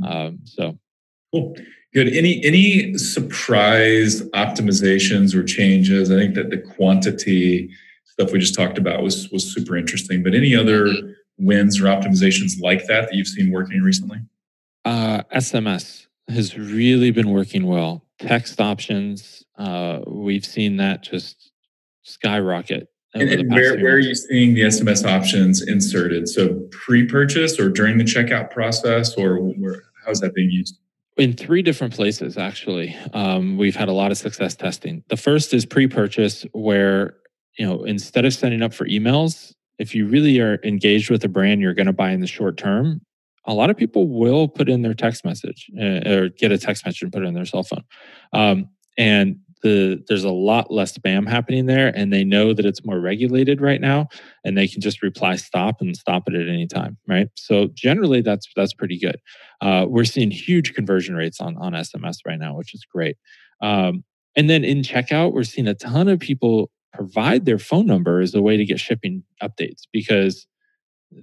[0.01, 0.17] Mm-hmm.
[0.17, 0.79] Um, so
[1.35, 1.57] cool,
[1.93, 2.09] good.
[2.09, 6.11] Any any surprise optimizations or changes?
[6.11, 7.69] I think that the quantity
[8.19, 10.23] stuff we just talked about was was super interesting.
[10.23, 10.89] But any other
[11.39, 14.19] wins or optimizations like that that you've seen working recently?
[14.85, 18.05] Uh, SMS has really been working well.
[18.19, 21.53] Text options, uh, we've seen that just
[22.03, 22.89] skyrocket.
[23.15, 26.29] And, and where, where are you seeing the SMS options inserted?
[26.29, 30.79] So pre-purchase or during the checkout process, or where, how's that being used?
[31.17, 32.95] In three different places, actually.
[33.15, 35.03] Um, we've had a lot of success testing.
[35.09, 37.15] The first is pre-purchase, where
[37.59, 41.29] you know instead of signing up for emails, if you really are engaged with a
[41.29, 43.01] brand you're going to buy in the short term,
[43.47, 46.85] a lot of people will put in their text message uh, or get a text
[46.85, 47.85] message and put it in their cell phone.
[48.33, 52.85] Um, and the there's a lot less spam happening there, and they know that it's
[52.85, 54.09] more regulated right now,
[54.45, 57.29] and they can just reply stop and stop it at any time, right?
[57.35, 59.17] So generally, that's that's pretty good.
[59.61, 63.17] Uh, we're seeing huge conversion rates on on SMS right now, which is great.
[63.61, 64.05] Um,
[64.37, 68.35] and then in checkout, we're seeing a ton of people provide their phone number as
[68.35, 70.47] a way to get shipping updates because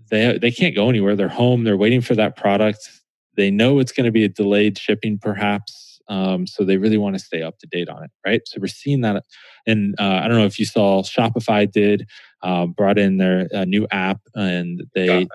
[0.09, 1.15] they they can't go anywhere.
[1.15, 1.63] They're home.
[1.63, 2.89] They're waiting for that product.
[3.35, 5.99] They know it's going to be a delayed shipping, perhaps.
[6.07, 8.41] Um, so they really want to stay up to date on it, right?
[8.45, 9.23] So we're seeing that,
[9.65, 12.07] and uh, I don't know if you saw Shopify did
[12.41, 15.27] uh, brought in their uh, new app, and they,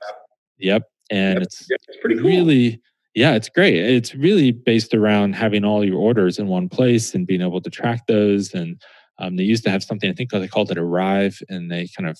[0.59, 1.43] yep, and yep.
[1.43, 1.81] It's, yep.
[1.89, 2.27] it's pretty cool.
[2.27, 2.81] really.
[3.15, 3.75] Yeah, it's great.
[3.75, 7.71] It's really based around having all your orders in one place and being able to
[7.71, 8.55] track those.
[8.55, 8.81] And
[9.19, 12.09] um, they used to have something I think they called it Arrive, and they kind
[12.09, 12.19] of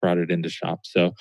[0.00, 0.80] brought it into shop.
[0.84, 1.12] So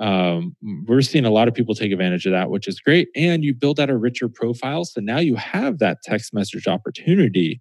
[0.00, 3.08] um, we're seeing a lot of people take advantage of that, which is great.
[3.16, 4.84] And you build out a richer profile.
[4.84, 7.60] So now you have that text message opportunity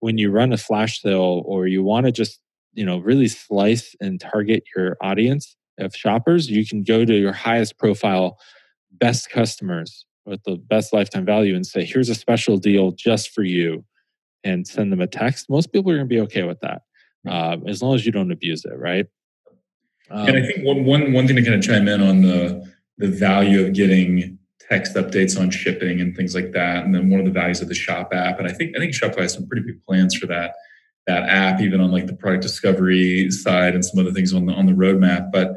[0.00, 2.40] when you run a flash sale or you want to just,
[2.74, 6.50] you know, really slice and target your audience of shoppers.
[6.50, 8.38] You can go to your highest profile,
[8.92, 13.42] best customers with the best lifetime value and say, here's a special deal just for
[13.42, 13.84] you
[14.44, 15.50] and send them a text.
[15.50, 16.82] Most people are going to be okay with that.
[17.28, 19.06] Uh, as long as you don't abuse it, right?
[20.10, 22.64] Um, and I think one, one, one thing to kind of chime in on the,
[22.96, 26.84] the value of getting text updates on shipping and things like that.
[26.84, 28.38] And then one of the values of the shop app.
[28.38, 30.54] And I think, I think Shopify has some pretty big plans for that,
[31.06, 34.52] that app, even on like the product discovery side and some other things on the,
[34.52, 35.30] on the roadmap.
[35.32, 35.56] But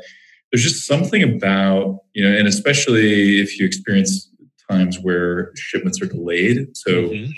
[0.52, 4.30] there's just something about, you know, and especially if you experience
[4.70, 6.76] times where shipments are delayed.
[6.76, 7.32] So mm-hmm.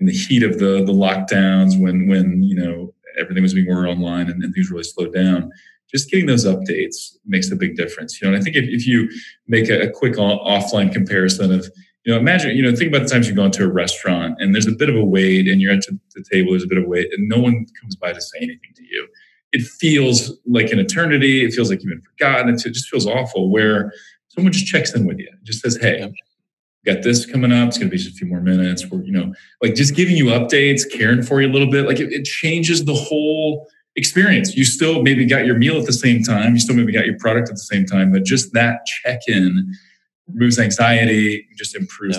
[0.00, 3.88] In the heat of the, the lockdowns, when, when, you know, everything was being ordered
[3.88, 5.50] online and, and things really slowed down,
[5.90, 8.20] just getting those updates makes a big difference.
[8.20, 9.10] You know, and I think if, if you
[9.46, 11.68] make a, a quick offline comparison of,
[12.04, 14.54] you know, imagine, you know, think about the times you go into a restaurant and
[14.54, 15.84] there's a bit of a wait and you're at
[16.14, 18.72] the table, there's a bit of wait and no one comes by to say anything
[18.74, 19.06] to you.
[19.52, 21.44] It feels like an eternity.
[21.44, 22.54] It feels like you've been forgotten.
[22.54, 23.92] It just feels awful where
[24.28, 26.10] someone just checks in with you, just says, hey,
[26.84, 27.68] got this coming up.
[27.68, 28.86] It's going to be just a few more minutes.
[28.90, 31.86] We're, you know, like just giving you updates, caring for you a little bit.
[31.86, 33.66] Like it, it changes the whole
[33.96, 34.56] experience.
[34.56, 37.18] You still maybe got your meal at the same time, you still maybe got your
[37.18, 39.74] product at the same time, but just that check in
[40.28, 42.18] removes anxiety, just improves.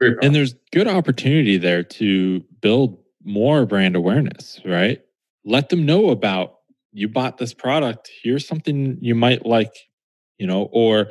[0.00, 0.18] Yep.
[0.22, 5.00] And there's good opportunity there to build more brand awareness, right?
[5.44, 6.56] Let them know about
[6.92, 8.10] you bought this product.
[8.22, 9.74] Here's something you might like,
[10.38, 11.10] you know, or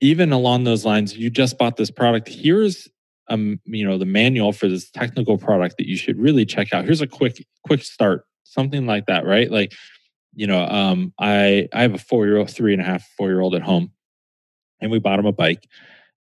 [0.00, 2.28] even along those lines, you just bought this product.
[2.28, 2.88] Here's
[3.28, 6.84] um, you know, the manual for this technical product that you should really check out.
[6.84, 9.50] Here's a quick, quick start something like that, right?
[9.50, 9.72] Like,
[10.34, 13.28] you know, um, I I have a four year old, three and a half, four
[13.28, 13.92] year old at home,
[14.80, 15.66] and we bought him a bike,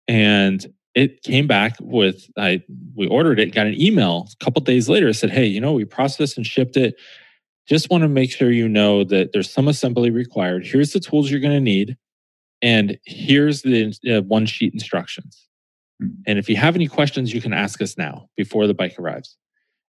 [0.07, 0.65] and
[0.95, 2.63] it came back with I
[2.95, 5.13] we ordered it, got an email a couple days later.
[5.13, 6.95] said, hey, you know, we processed and shipped it.
[7.67, 10.67] Just want to make sure you know that there's some assembly required.
[10.67, 11.99] Here's the tools you're going to need,
[12.63, 15.47] and here's the uh, one sheet instructions.
[16.01, 16.09] Hmm.
[16.27, 19.37] And if you have any questions, you can ask us now before the bike arrives.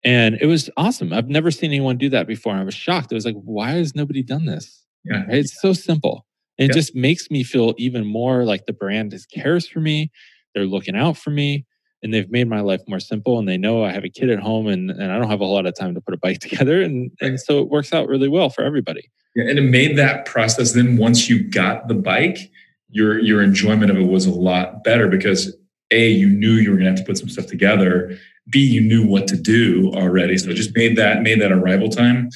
[0.02, 1.12] And it was awesome.
[1.12, 2.54] I've never seen anyone do that before.
[2.54, 3.12] I was shocked.
[3.12, 4.84] I was like, why has nobody done this?
[5.04, 5.24] Yeah.
[5.24, 5.38] Right?
[5.38, 6.26] It's so simple.
[6.58, 6.72] And yeah.
[6.72, 10.10] it just makes me feel even more like the brand is cares for me.
[10.54, 11.66] They're looking out for me
[12.02, 13.38] and they've made my life more simple.
[13.38, 15.44] And they know I have a kid at home and, and I don't have a
[15.44, 16.82] whole lot of time to put a bike together.
[16.82, 19.10] And, and so it works out really well for everybody.
[19.34, 22.50] Yeah, and it made that process then once you got the bike,
[22.92, 25.56] your your enjoyment of it was a lot better because
[25.92, 28.18] a you knew you were going to have to put some stuff together.
[28.48, 31.88] B you knew what to do already, so it just made that made that arrival
[31.88, 32.30] time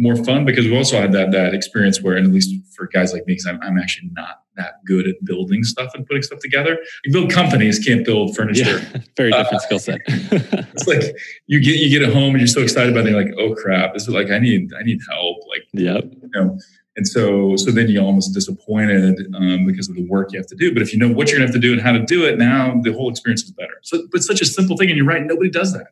[0.00, 3.12] more fun because we also had that that experience where, and at least for guys
[3.12, 6.40] like me, because I'm, I'm actually not that good at building stuff and putting stuff
[6.40, 6.78] together.
[7.04, 8.78] You build companies, can't build furniture.
[8.78, 10.00] Yeah, very different uh, skill set.
[10.06, 11.02] it's like
[11.46, 13.10] you get you get it home and you're so excited about it.
[13.10, 15.38] You're like, oh crap, this is like I need I need help.
[15.48, 16.04] Like, yep.
[16.04, 16.58] you know.
[16.96, 20.56] And so, so then you're almost disappointed um, because of the work you have to
[20.56, 20.74] do.
[20.74, 22.36] But if you know what you're gonna have to do and how to do it,
[22.36, 23.78] now the whole experience is better.
[23.82, 25.86] So, but such a simple thing, and you're right, nobody does that.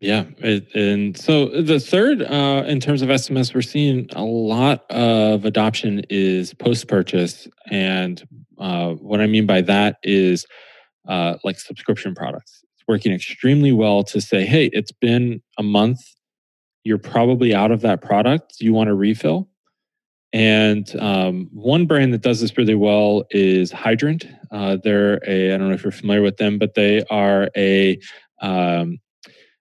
[0.00, 0.26] Yeah.
[0.38, 5.44] It, and so the third, uh, in terms of SMS, we're seeing a lot of
[5.44, 7.48] adoption is post purchase.
[7.70, 8.22] And
[8.58, 10.46] uh, what I mean by that is
[11.08, 12.62] uh, like subscription products.
[12.76, 16.00] It's working extremely well to say, hey, it's been a month.
[16.84, 18.54] You're probably out of that product.
[18.60, 19.48] You want to refill?
[20.32, 24.26] And um, one brand that does this really well is Hydrant.
[24.52, 27.98] Uh, they're a, I don't know if you're familiar with them, but they are a,
[28.40, 28.98] um,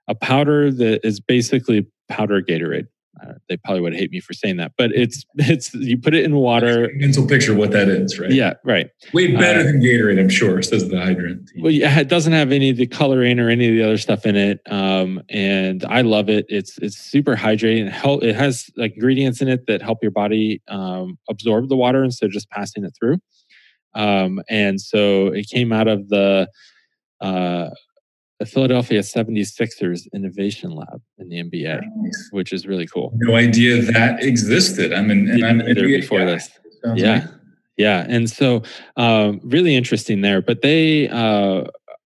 [0.08, 2.88] a powder that is basically powder Gatorade.
[3.20, 6.24] Uh, they probably would hate me for saying that, but it's it's you put it
[6.24, 6.91] in water.
[6.96, 8.32] Mental picture of what that is, right?
[8.32, 8.89] Yeah, right.
[9.13, 10.62] Way better uh, than Gatorade, I'm sure.
[10.62, 11.50] Says the hydrant.
[11.60, 14.26] Well, yeah, it doesn't have any of the coloring or any of the other stuff
[14.26, 16.46] in it, um, and I love it.
[16.48, 17.82] It's it's super hydrating.
[17.82, 21.78] And help, it has like ingredients in it that help your body um, absorb the
[21.78, 23.17] water instead of just passing it through.
[23.96, 26.48] Um, and so it came out of the
[27.20, 27.70] uh,
[28.39, 32.30] the Philadelphia 76ers Innovation Lab in the NBA, nice.
[32.32, 33.12] which is really cool.
[33.15, 34.93] No idea that existed.
[34.93, 36.50] I'm in, and I'm there before this.
[36.95, 37.28] Yeah.
[37.78, 38.06] Yeah.
[38.08, 38.63] And so
[38.95, 40.41] um, really interesting there.
[40.41, 41.65] But they, uh,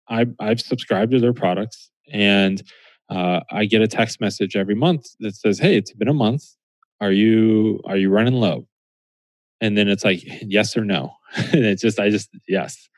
[0.09, 2.61] I, I've subscribed to their products and
[3.09, 6.43] uh, I get a text message every month that says, Hey, it's been a month.
[6.99, 8.67] Are you, are you running low?
[9.59, 11.13] And then it's like, yes or no.
[11.35, 12.89] and it's just, I just, yes.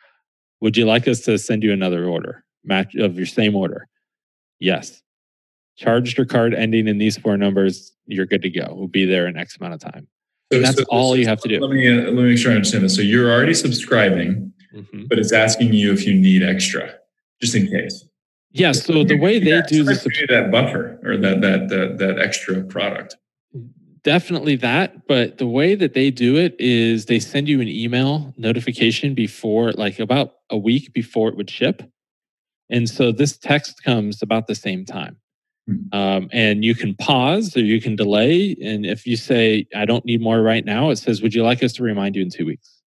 [0.62, 2.44] Would you like us to send you another order?
[2.64, 3.88] Match of your same order?
[4.60, 5.02] Yes.
[5.78, 8.74] Charged your card ending in these four numbers, you're good to go.
[8.76, 10.08] We'll be there in X amount of time.
[10.52, 11.60] So, that's so all you have to do.
[11.60, 12.96] Let me uh, let me make sure I understand this.
[12.96, 15.04] So you're already subscribing, mm-hmm.
[15.08, 16.96] but it's asking you if you need extra,
[17.40, 18.04] just in case.
[18.52, 18.72] Yeah.
[18.72, 23.16] So the way they do this, that buffer or that that that that extra product.
[24.02, 28.34] Definitely that, but the way that they do it is they send you an email
[28.38, 31.84] notification before, like about a week before it would ship.
[32.70, 35.18] And so this text comes about the same time.
[35.92, 38.56] Um, and you can pause or you can delay.
[38.64, 41.64] And if you say, I don't need more right now, it says, Would you like
[41.64, 42.82] us to remind you in two weeks?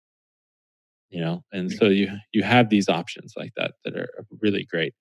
[1.10, 4.08] You know, and so you you have these options like that that are
[4.40, 4.94] really great.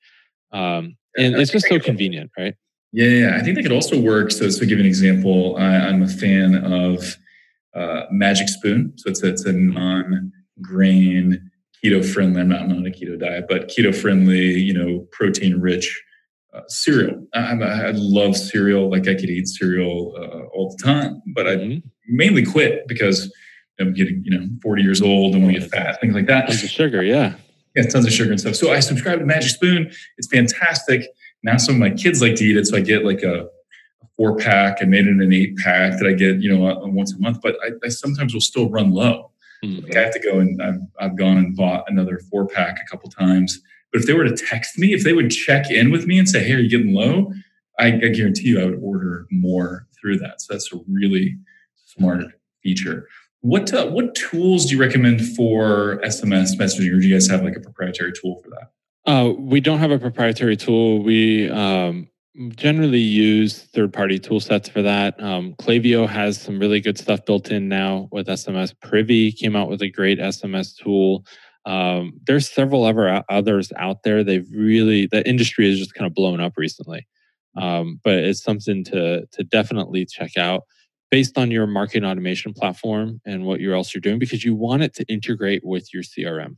[0.52, 2.56] Um, and it's just so convenient, right?
[2.92, 4.32] Yeah, yeah, I think that could also work.
[4.32, 7.16] So, to give an example, I, am a fan of
[7.76, 8.94] uh, Magic Spoon.
[8.98, 11.49] So it's it's a non-grain
[11.84, 12.42] keto friendly.
[12.42, 16.02] I'm not, I'm not on a keto diet, but keto friendly, you know, protein rich
[16.54, 17.28] uh, cereal.
[17.34, 18.90] I, I, love cereal.
[18.90, 21.88] Like I could eat cereal uh, all the time, but I mm-hmm.
[22.08, 23.32] mainly quit because
[23.80, 26.48] I'm getting, you know, 40 years old and want to get fat, things like that.
[26.48, 27.36] Tons of sugar, yeah.
[27.76, 28.56] Yeah, tons of sugar and stuff.
[28.56, 29.92] So I subscribe to Magic Spoon.
[30.18, 31.06] It's fantastic.
[31.44, 34.08] Now some of my kids like to eat it, so I get like a, a
[34.18, 34.80] four pack.
[34.82, 37.40] I made it an eight pack that I get, you know, once a month.
[37.42, 39.32] But I, I sometimes will still run low.
[39.64, 39.86] Mm-hmm.
[39.86, 42.90] Like I have to go and I've, I've gone and bought another four pack a
[42.90, 43.60] couple times.
[43.92, 46.30] But if they were to text me, if they would check in with me and
[46.30, 47.32] say, "Hey, are you getting low?"
[47.80, 50.42] I, I guarantee you, I would order more through that.
[50.42, 51.38] So that's a really
[51.86, 52.26] smart
[52.62, 53.08] feature.
[53.42, 57.44] What uh, what tools do you recommend for SMS messaging, or do you guys have
[57.44, 58.72] like a proprietary tool for that?
[59.10, 61.02] Uh, we don't have a proprietary tool.
[61.02, 62.10] We um,
[62.56, 65.22] generally use third party tool sets for that.
[65.22, 68.74] Um, Klaviyo has some really good stuff built in now with SMS.
[68.82, 71.26] Privy came out with a great SMS tool.
[71.66, 74.24] Um, there's several other others out there.
[74.24, 77.08] They've really the industry has just kind of blown up recently,
[77.58, 80.64] um, but it's something to to definitely check out
[81.12, 84.84] based on your marketing automation platform and what you else you're doing because you want
[84.84, 86.56] it to integrate with your CRM,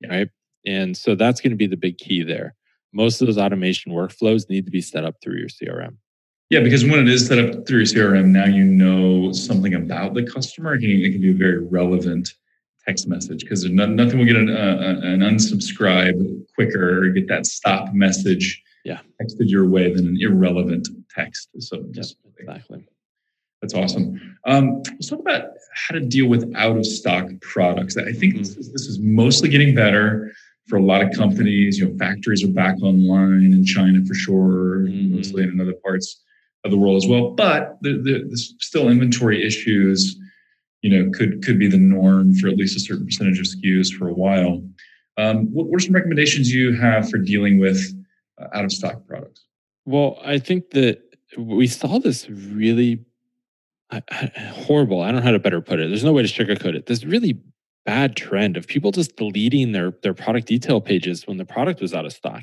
[0.00, 0.08] yeah.
[0.08, 0.28] right?
[0.64, 2.54] And so that's going to be the big key there
[2.92, 5.96] most of those automation workflows need to be set up through your CRM.
[6.50, 10.14] Yeah, because when it is set up through your CRM, now you know something about
[10.14, 10.74] the customer.
[10.74, 12.32] It can, it can be a very relevant
[12.86, 17.44] text message because no, nothing will get an, uh, an unsubscribe quicker or get that
[17.44, 19.00] stop message yeah.
[19.20, 21.50] texted your way than an irrelevant text.
[21.58, 22.86] So just exactly.
[23.60, 24.38] That's awesome.
[24.46, 27.96] Um, let's talk about how to deal with out of stock products.
[27.96, 28.38] I think mm-hmm.
[28.38, 30.32] this, is, this is mostly getting better
[30.68, 34.80] for a lot of companies, you know, factories are back online in China for sure,
[34.80, 35.16] mm-hmm.
[35.16, 36.20] mostly in other parts
[36.64, 37.30] of the world as well.
[37.30, 40.16] But the, the, the, still inventory issues,
[40.82, 43.92] you know, could could be the norm for at least a certain percentage of SKUs
[43.92, 44.62] for a while.
[45.16, 47.80] Um, what, what, are some recommendations you have for dealing with
[48.40, 49.44] uh, out of stock products?
[49.84, 51.00] Well, I think that
[51.36, 53.04] we saw this really
[54.52, 55.00] horrible.
[55.00, 55.88] I don't know how to better put it.
[55.88, 56.86] There's no way to sugarcoat it.
[56.86, 57.40] This really
[57.88, 61.94] bad trend of people just deleting their their product detail pages when the product was
[61.94, 62.42] out of stock.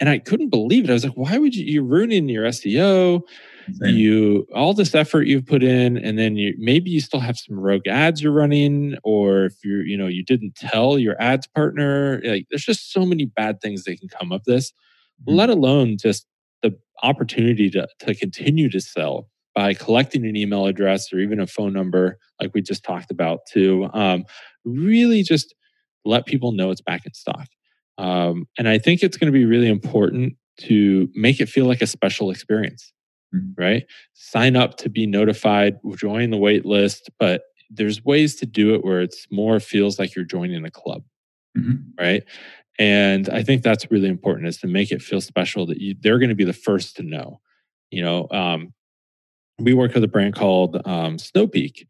[0.00, 0.90] And I couldn't believe it.
[0.90, 3.20] I was like, why would you you're ruining your SEO?
[3.70, 3.94] Same.
[3.94, 7.60] You all this effort you've put in, and then you maybe you still have some
[7.60, 12.22] rogue ads you're running, or if you're, you know, you didn't tell your ads partner.
[12.24, 15.36] Like there's just so many bad things that can come of this, mm-hmm.
[15.36, 16.26] let alone just
[16.62, 21.46] the opportunity to to continue to sell by collecting an email address or even a
[21.46, 24.24] phone number, like we just talked about, to um,
[24.64, 25.54] really just
[26.04, 27.46] let people know it's back in stock.
[27.98, 31.82] Um, and I think it's going to be really important to make it feel like
[31.82, 32.92] a special experience,
[33.34, 33.60] mm-hmm.
[33.60, 33.84] right?
[34.14, 38.84] Sign up to be notified, join the wait list, but there's ways to do it
[38.84, 41.02] where it's more feels like you're joining a club,
[41.56, 41.76] mm-hmm.
[41.98, 42.24] right?
[42.78, 46.18] And I think that's really important is to make it feel special that you, they're
[46.18, 47.40] going to be the first to know.
[47.90, 48.72] You know, um,
[49.58, 51.86] we work with a brand called um, Snow Peak,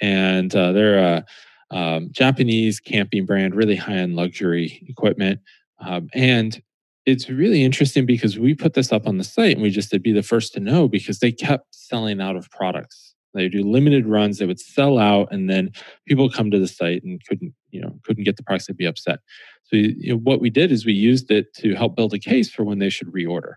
[0.00, 1.24] and uh, they're a
[1.72, 5.40] um, Japanese camping brand, really high end luxury equipment.
[5.80, 6.62] Um, and
[7.06, 10.02] it's really interesting because we put this up on the site and we just said
[10.02, 13.14] be the first to know because they kept selling out of products.
[13.34, 15.70] They do limited runs, they would sell out, and then
[16.06, 18.66] people come to the site and couldn't, you know, couldn't get the products.
[18.66, 19.20] They'd be upset.
[19.64, 22.50] So you know, what we did is we used it to help build a case
[22.50, 23.54] for when they should reorder.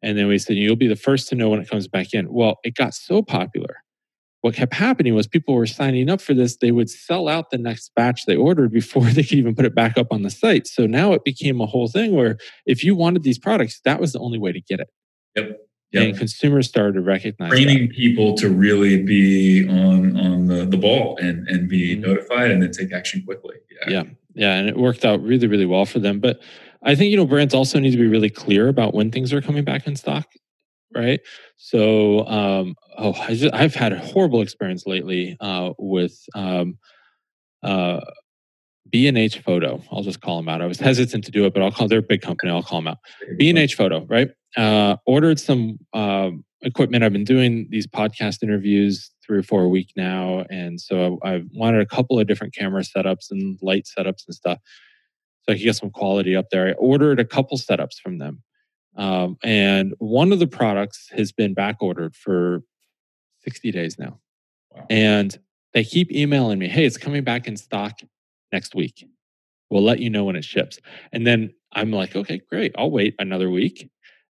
[0.00, 2.32] And then we said, you'll be the first to know when it comes back in.
[2.32, 3.82] Well, it got so popular.
[4.40, 6.56] What kept happening was people were signing up for this.
[6.56, 9.74] They would sell out the next batch they ordered before they could even put it
[9.74, 10.66] back up on the site.
[10.66, 14.12] So now it became a whole thing where if you wanted these products, that was
[14.12, 14.88] the only way to get it.
[15.36, 15.60] Yep.
[15.92, 16.04] Yep.
[16.04, 17.96] And consumers started to recognize training that.
[17.96, 22.02] people to really be on on the, the ball and and be mm-hmm.
[22.02, 23.56] notified and then take action quickly.
[23.70, 23.90] Yeah.
[23.90, 24.02] yeah,
[24.34, 26.20] yeah, and it worked out really really well for them.
[26.20, 26.40] But
[26.82, 29.40] I think you know brands also need to be really clear about when things are
[29.40, 30.26] coming back in stock,
[30.94, 31.20] right?
[31.56, 36.78] So, um, oh, I just, I've had a horrible experience lately uh, with um,
[37.62, 38.00] uh,
[38.90, 39.82] B and H Photo.
[39.90, 40.62] I'll just call them out.
[40.62, 41.88] I was hesitant to do it, but I'll call.
[41.88, 42.50] They're a big company.
[42.50, 42.98] I'll call them out.
[43.36, 44.30] B and H Photo, right?
[44.56, 47.04] Uh, ordered some um, equipment.
[47.04, 51.34] I've been doing these podcast interviews three or four a week now, and so I,
[51.34, 54.58] I wanted a couple of different camera setups and light setups and stuff
[55.48, 56.68] so I could get some quality up there.
[56.68, 58.42] I ordered a couple setups from them.
[58.96, 62.62] Um, and one of the products has been back ordered for
[63.44, 64.18] 60 days now.
[64.74, 64.86] Wow.
[64.90, 65.38] And
[65.72, 68.00] they keep emailing me, hey, it's coming back in stock
[68.52, 69.06] next week.
[69.70, 70.78] We'll let you know when it ships.
[71.12, 72.74] And then I'm like, okay, great.
[72.76, 73.90] I'll wait another week.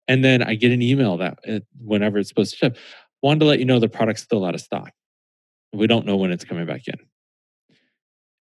[0.09, 2.79] And then I get an email that uh, whenever it's supposed to ship,
[3.23, 4.93] wanted to let you know the product's still out of stock.
[5.73, 6.97] We don't know when it's coming back in.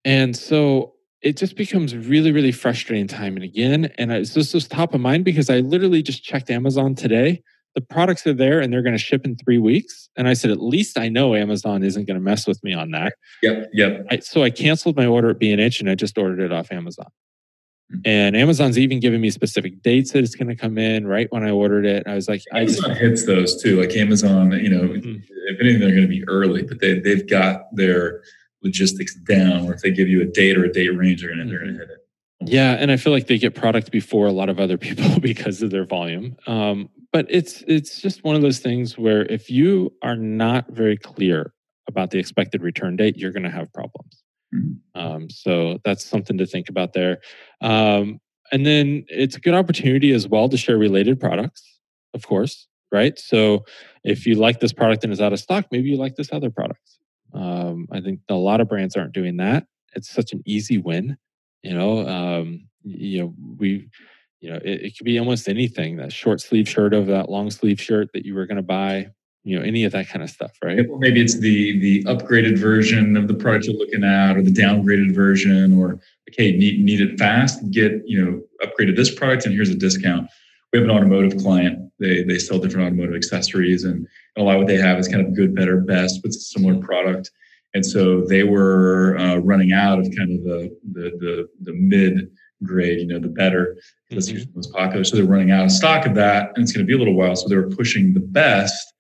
[0.06, 0.95] And so
[1.26, 3.86] it just becomes really, really frustrating time and again.
[3.98, 7.42] And it's just top of mind because I literally just checked Amazon today.
[7.74, 10.08] The products are there and they're going to ship in three weeks.
[10.16, 12.92] And I said, at least I know Amazon isn't going to mess with me on
[12.92, 13.14] that.
[13.42, 13.72] Yep.
[13.74, 14.06] Yep.
[14.12, 17.08] I, so I canceled my order at B&H and I just ordered it off Amazon.
[18.06, 21.44] And Amazon's even giving me specific dates that it's going to come in right when
[21.44, 22.04] I ordered it.
[22.06, 23.82] I was like, Amazon I just, hits those too.
[23.82, 25.16] Like Amazon, you know, mm-hmm.
[25.48, 28.22] if anything, they're going to be early, but they, they've got their
[28.66, 31.48] logistics down, or if they give you a date or a date range, they're going
[31.48, 31.78] to mm-hmm.
[31.78, 32.00] hit it.
[32.42, 35.62] Yeah, and I feel like they get product before a lot of other people because
[35.62, 36.36] of their volume.
[36.48, 40.98] Um, but it's it's just one of those things where if you are not very
[40.98, 41.54] clear
[41.88, 44.24] about the expected return date, you're going to have problems.
[44.54, 45.00] Mm-hmm.
[45.00, 47.20] Um, so that's something to think about there.
[47.62, 48.20] Um,
[48.52, 51.64] and then it's a good opportunity as well to share related products,
[52.14, 53.18] of course, right?
[53.18, 53.66] So
[54.04, 56.50] if you like this product and is out of stock, maybe you like this other
[56.50, 56.98] product.
[57.36, 59.68] Um, I think a lot of brands aren't doing that.
[59.96, 61.18] It's such an easy win.
[61.64, 63.90] You know, um, you know, we,
[64.40, 65.98] you know, it, it could be almost anything.
[65.98, 69.10] That short sleeve shirt of that long sleeve shirt that you were going to buy.
[69.44, 70.90] You know, any of that kind of stuff, right?
[70.90, 74.52] Well, maybe it's the the upgraded version of the product you're looking at, or the
[74.52, 76.00] downgraded version, or
[76.32, 77.70] okay, need need it fast.
[77.70, 80.30] Get you know, upgraded this product, and here's a discount.
[80.74, 81.85] We have an automotive client.
[82.00, 85.26] They they sell different automotive accessories, and a lot of what they have is kind
[85.26, 87.32] of good, better, best, but it's a similar product.
[87.74, 92.32] And so they were uh, running out of kind of the the the, the mid
[92.64, 93.78] grade, you know, the better.
[94.10, 94.36] That's mm-hmm.
[94.38, 95.04] usually most popular.
[95.04, 97.16] So they're running out of stock of that, and it's going to be a little
[97.16, 97.36] while.
[97.36, 98.94] So they were pushing the best,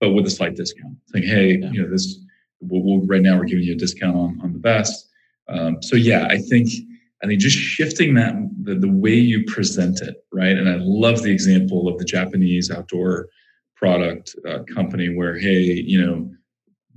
[0.00, 1.70] but with a slight discount, saying, "Hey, yeah.
[1.70, 2.18] you know, this
[2.60, 5.08] we'll, we'll, right now we're giving you a discount on on the best."
[5.48, 6.70] Um, so yeah, I think
[7.22, 10.56] I think just shifting that the, the way you present it, right?
[10.56, 13.28] And I love the example of the Japanese outdoor
[13.76, 16.30] product uh, company where hey, you know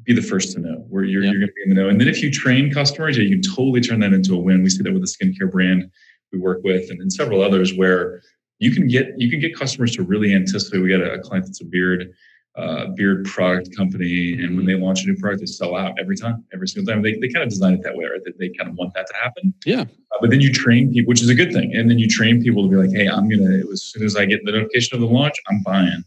[0.07, 1.33] be the first to know where you're, yep.
[1.33, 1.89] you're going to be in the know.
[1.89, 4.63] And then if you train customers, yeah, you can totally turn that into a win.
[4.63, 5.91] We see that with a skincare brand
[6.31, 8.21] we work with and, and several others where
[8.59, 10.79] you can get you can get customers to really anticipate.
[10.79, 12.13] We got a, a client that's a beard
[12.57, 16.17] uh, beard product company, and when they launch a new product, they sell out every
[16.17, 17.03] time, every single time.
[17.03, 18.23] They, they kind of design it that way, right?
[18.25, 19.53] That they kind of want that to happen.
[19.65, 19.81] Yeah.
[19.81, 22.41] Uh, but then you train people, which is a good thing, and then you train
[22.41, 25.01] people to be like, hey, I'm gonna as soon as I get the notification of
[25.01, 26.03] the launch, I'm buying,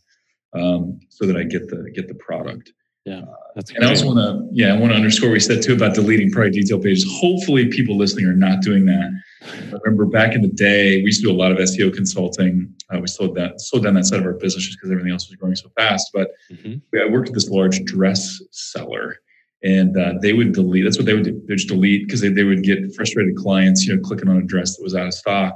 [0.53, 2.72] um, so that I get the get the product.
[3.07, 3.22] Yeah,
[3.55, 3.70] that's.
[3.70, 5.94] And I also want to, yeah, I want to underscore what we said too about
[5.94, 7.07] deleting product detail pages.
[7.11, 9.11] Hopefully, people listening are not doing that.
[9.42, 12.74] I remember back in the day, we used to do a lot of SEO consulting.
[12.92, 15.28] Uh, we slowed that slowed down that side of our business just because everything else
[15.28, 16.11] was growing so fast.
[16.12, 16.74] But mm-hmm.
[16.98, 19.16] I worked with this large dress seller,
[19.64, 20.84] and uh, they would delete.
[20.84, 21.42] That's what they would do.
[21.48, 24.42] They just delete because they, they would get frustrated clients, you know, clicking on a
[24.42, 25.55] dress that was out of stock,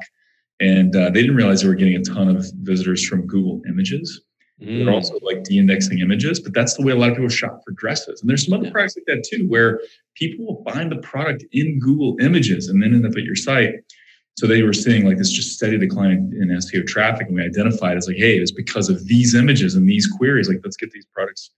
[0.60, 4.22] and uh, they didn't realize they were getting a ton of visitors from Google Images.
[4.62, 4.84] Mm.
[4.84, 7.72] They're also like de-indexing images, but that's the way a lot of people shop for
[7.72, 8.20] dresses.
[8.20, 8.72] And there's some other yeah.
[8.72, 9.80] products like that too, where
[10.14, 13.74] people will find the product in Google Images and then end up at your site.
[14.36, 17.96] So they were seeing like this just steady decline in SEO traffic, and we identified
[17.96, 20.48] as like, hey, it's because of these images and these queries.
[20.48, 21.50] Like, let's get these products,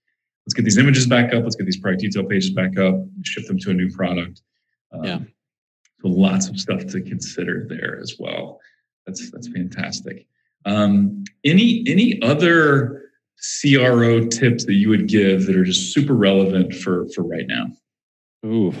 [0.45, 3.47] let's get these images back up, let's get these product detail pages back up, ship
[3.47, 4.41] them to a new product.
[4.91, 5.19] Um, yeah.
[6.01, 8.59] So lots of stuff to consider there as well.
[9.07, 10.27] That's that's fantastic.
[10.65, 13.03] Um, any any other
[13.61, 17.67] CRO tips that you would give that are just super relevant for for right now?
[18.45, 18.73] Ooh,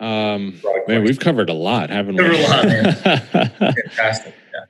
[0.00, 2.44] um, man, we've covered a lot, haven't covered we?
[2.44, 2.64] a lot.
[3.74, 4.34] Fantastic.
[4.52, 4.62] Yeah.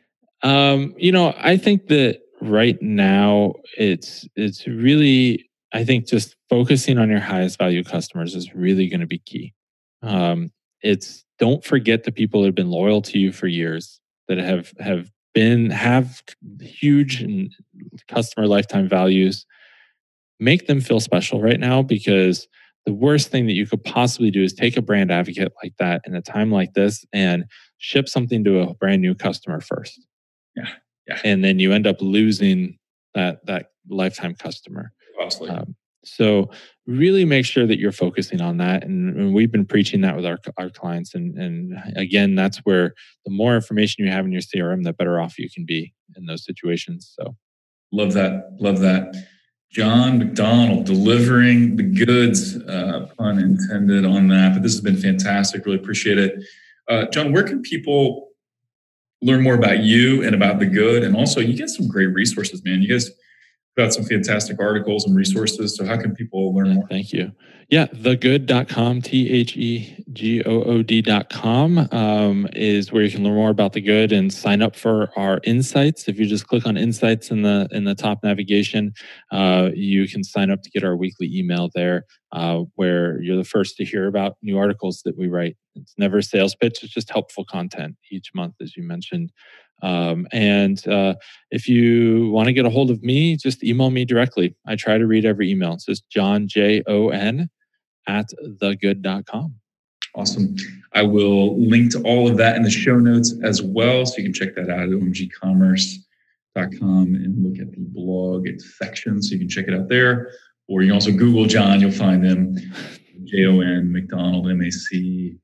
[0.72, 6.98] Um, you know, I think that right now it's it's really I think just focusing
[6.98, 9.52] on your highest value customers is really going to be key.
[10.02, 10.50] Um,
[10.82, 14.72] it's don't forget the people that have been loyal to you for years that have
[14.78, 16.22] have been have
[16.60, 17.22] huge
[18.08, 19.44] customer lifetime values
[20.40, 22.48] make them feel special right now because
[22.86, 26.00] the worst thing that you could possibly do is take a brand advocate like that
[26.06, 27.44] in a time like this and
[27.78, 30.00] ship something to a brand new customer first.
[30.56, 30.68] Yeah
[31.06, 31.20] yeah.
[31.24, 32.78] And then you end up losing
[33.14, 34.92] that that lifetime customer.
[35.50, 35.76] Um,
[36.06, 36.50] so
[36.86, 38.84] really make sure that you're focusing on that.
[38.84, 41.14] And, and, we've been preaching that with our, our clients.
[41.14, 42.94] And, and again, that's where
[43.24, 46.26] the more information you have in your CRM, the better off you can be in
[46.26, 47.12] those situations.
[47.18, 47.34] So
[47.92, 48.56] love that.
[48.60, 49.14] Love that.
[49.72, 54.54] Jon MacDonald delivering the goods, uh, pun intended on that.
[54.54, 55.66] But this has been fantastic.
[55.66, 56.42] Really appreciate it.
[56.88, 58.28] Uh, Jon, where can people
[59.22, 61.02] learn more about you and about the good?
[61.02, 62.80] And also, you get some great resources, man.
[62.80, 63.10] You guys
[63.76, 65.76] got some fantastic articles and resources.
[65.76, 66.86] So how can people learn more?
[66.88, 67.32] Thank you.
[67.68, 73.34] Yeah, thegood.com, T H E G O O D.com um, is where you can learn
[73.34, 76.06] more about the good and sign up for our insights.
[76.06, 78.94] If you just click on insights in the in the top navigation,
[79.32, 83.42] uh, you can sign up to get our weekly email there, uh, where you're the
[83.42, 85.56] first to hear about new articles that we write.
[85.74, 89.32] It's never a sales pitch; it's just helpful content each month, as you mentioned.
[89.82, 91.14] Um, and uh,
[91.50, 94.56] if you want to get a hold of me, just email me directly.
[94.66, 95.74] I try to read every email.
[95.74, 97.50] It's just Jon, J O N,
[98.06, 98.26] at
[98.60, 99.54] thegood.com.
[100.14, 100.56] Awesome.
[100.94, 104.06] I will link to all of that in the show notes as well.
[104.06, 108.48] So you can check that out at omgcommerce.com and look at the blog
[108.78, 109.22] section.
[109.22, 110.30] So you can check it out there.
[110.68, 112.56] Or you can also Google Jon, you'll find him.
[113.24, 115.36] J O N, MacDonald, M A C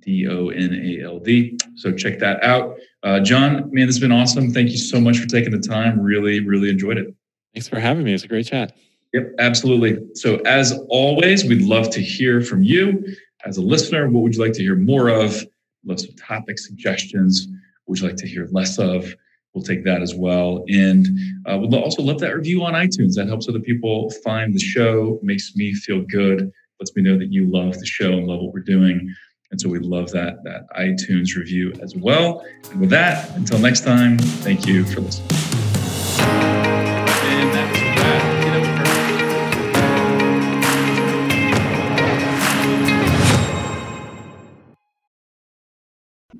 [0.00, 1.58] D O N A L D.
[1.74, 2.76] So check that out.
[3.02, 4.52] Uh, Jon, man, this has been awesome.
[4.52, 6.00] Thank you so much for taking the time.
[6.00, 7.14] Really, really enjoyed it.
[7.54, 8.14] Thanks for having me.
[8.14, 8.76] It's a great chat.
[9.12, 9.98] Yep, absolutely.
[10.14, 13.04] So, as always, we'd love to hear from you
[13.44, 14.08] as a listener.
[14.08, 15.44] What would you like to hear more of?
[15.84, 17.46] Love some topic suggestions.
[17.84, 19.14] What would you like to hear less of?
[19.52, 20.64] We'll take that as well.
[20.68, 21.06] And
[21.44, 23.14] uh, we'd also love that review on iTunes.
[23.14, 27.30] That helps other people find the show, makes me feel good, lets me know that
[27.30, 29.14] you love the show and love what we're doing.
[29.52, 32.44] And so we love that, that iTunes review as well.
[32.70, 35.28] And with that, until next time, thank you for listening.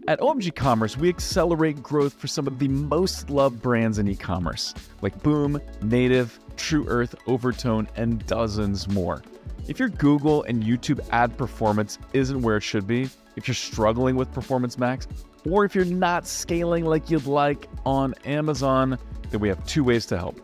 [0.09, 4.17] At OMG Commerce, we accelerate growth for some of the most loved brands in e
[4.17, 9.23] commerce, like Boom, Native, Tru Earth, Overtone, and dozens more.
[9.69, 14.17] If your Google and YouTube ad performance isn't where it should be, if you're struggling
[14.17, 15.07] with Performance Max,
[15.49, 18.99] or if you're not scaling like you'd like on Amazon,
[19.31, 20.41] then we have two ways to help.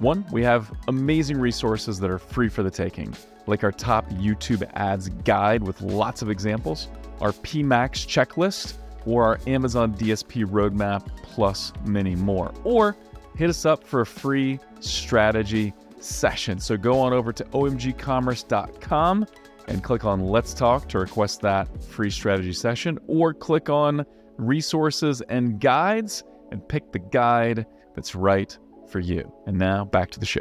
[0.00, 3.14] One, we have amazing resources that are free for the taking,
[3.46, 6.88] like our top YouTube ads guide with lots of examples,
[7.22, 8.74] our PMax checklist,
[9.06, 12.52] or our Amazon DSP roadmap, plus many more.
[12.64, 12.96] Or
[13.34, 16.58] hit us up for a free strategy session.
[16.58, 19.26] So go on over to omgcommerce.com
[19.68, 24.04] and click on Let's Talk to request that free strategy session, or click on
[24.38, 28.58] resources and guides and pick the guide that's right
[28.90, 29.30] for you.
[29.46, 30.40] And now back to the show.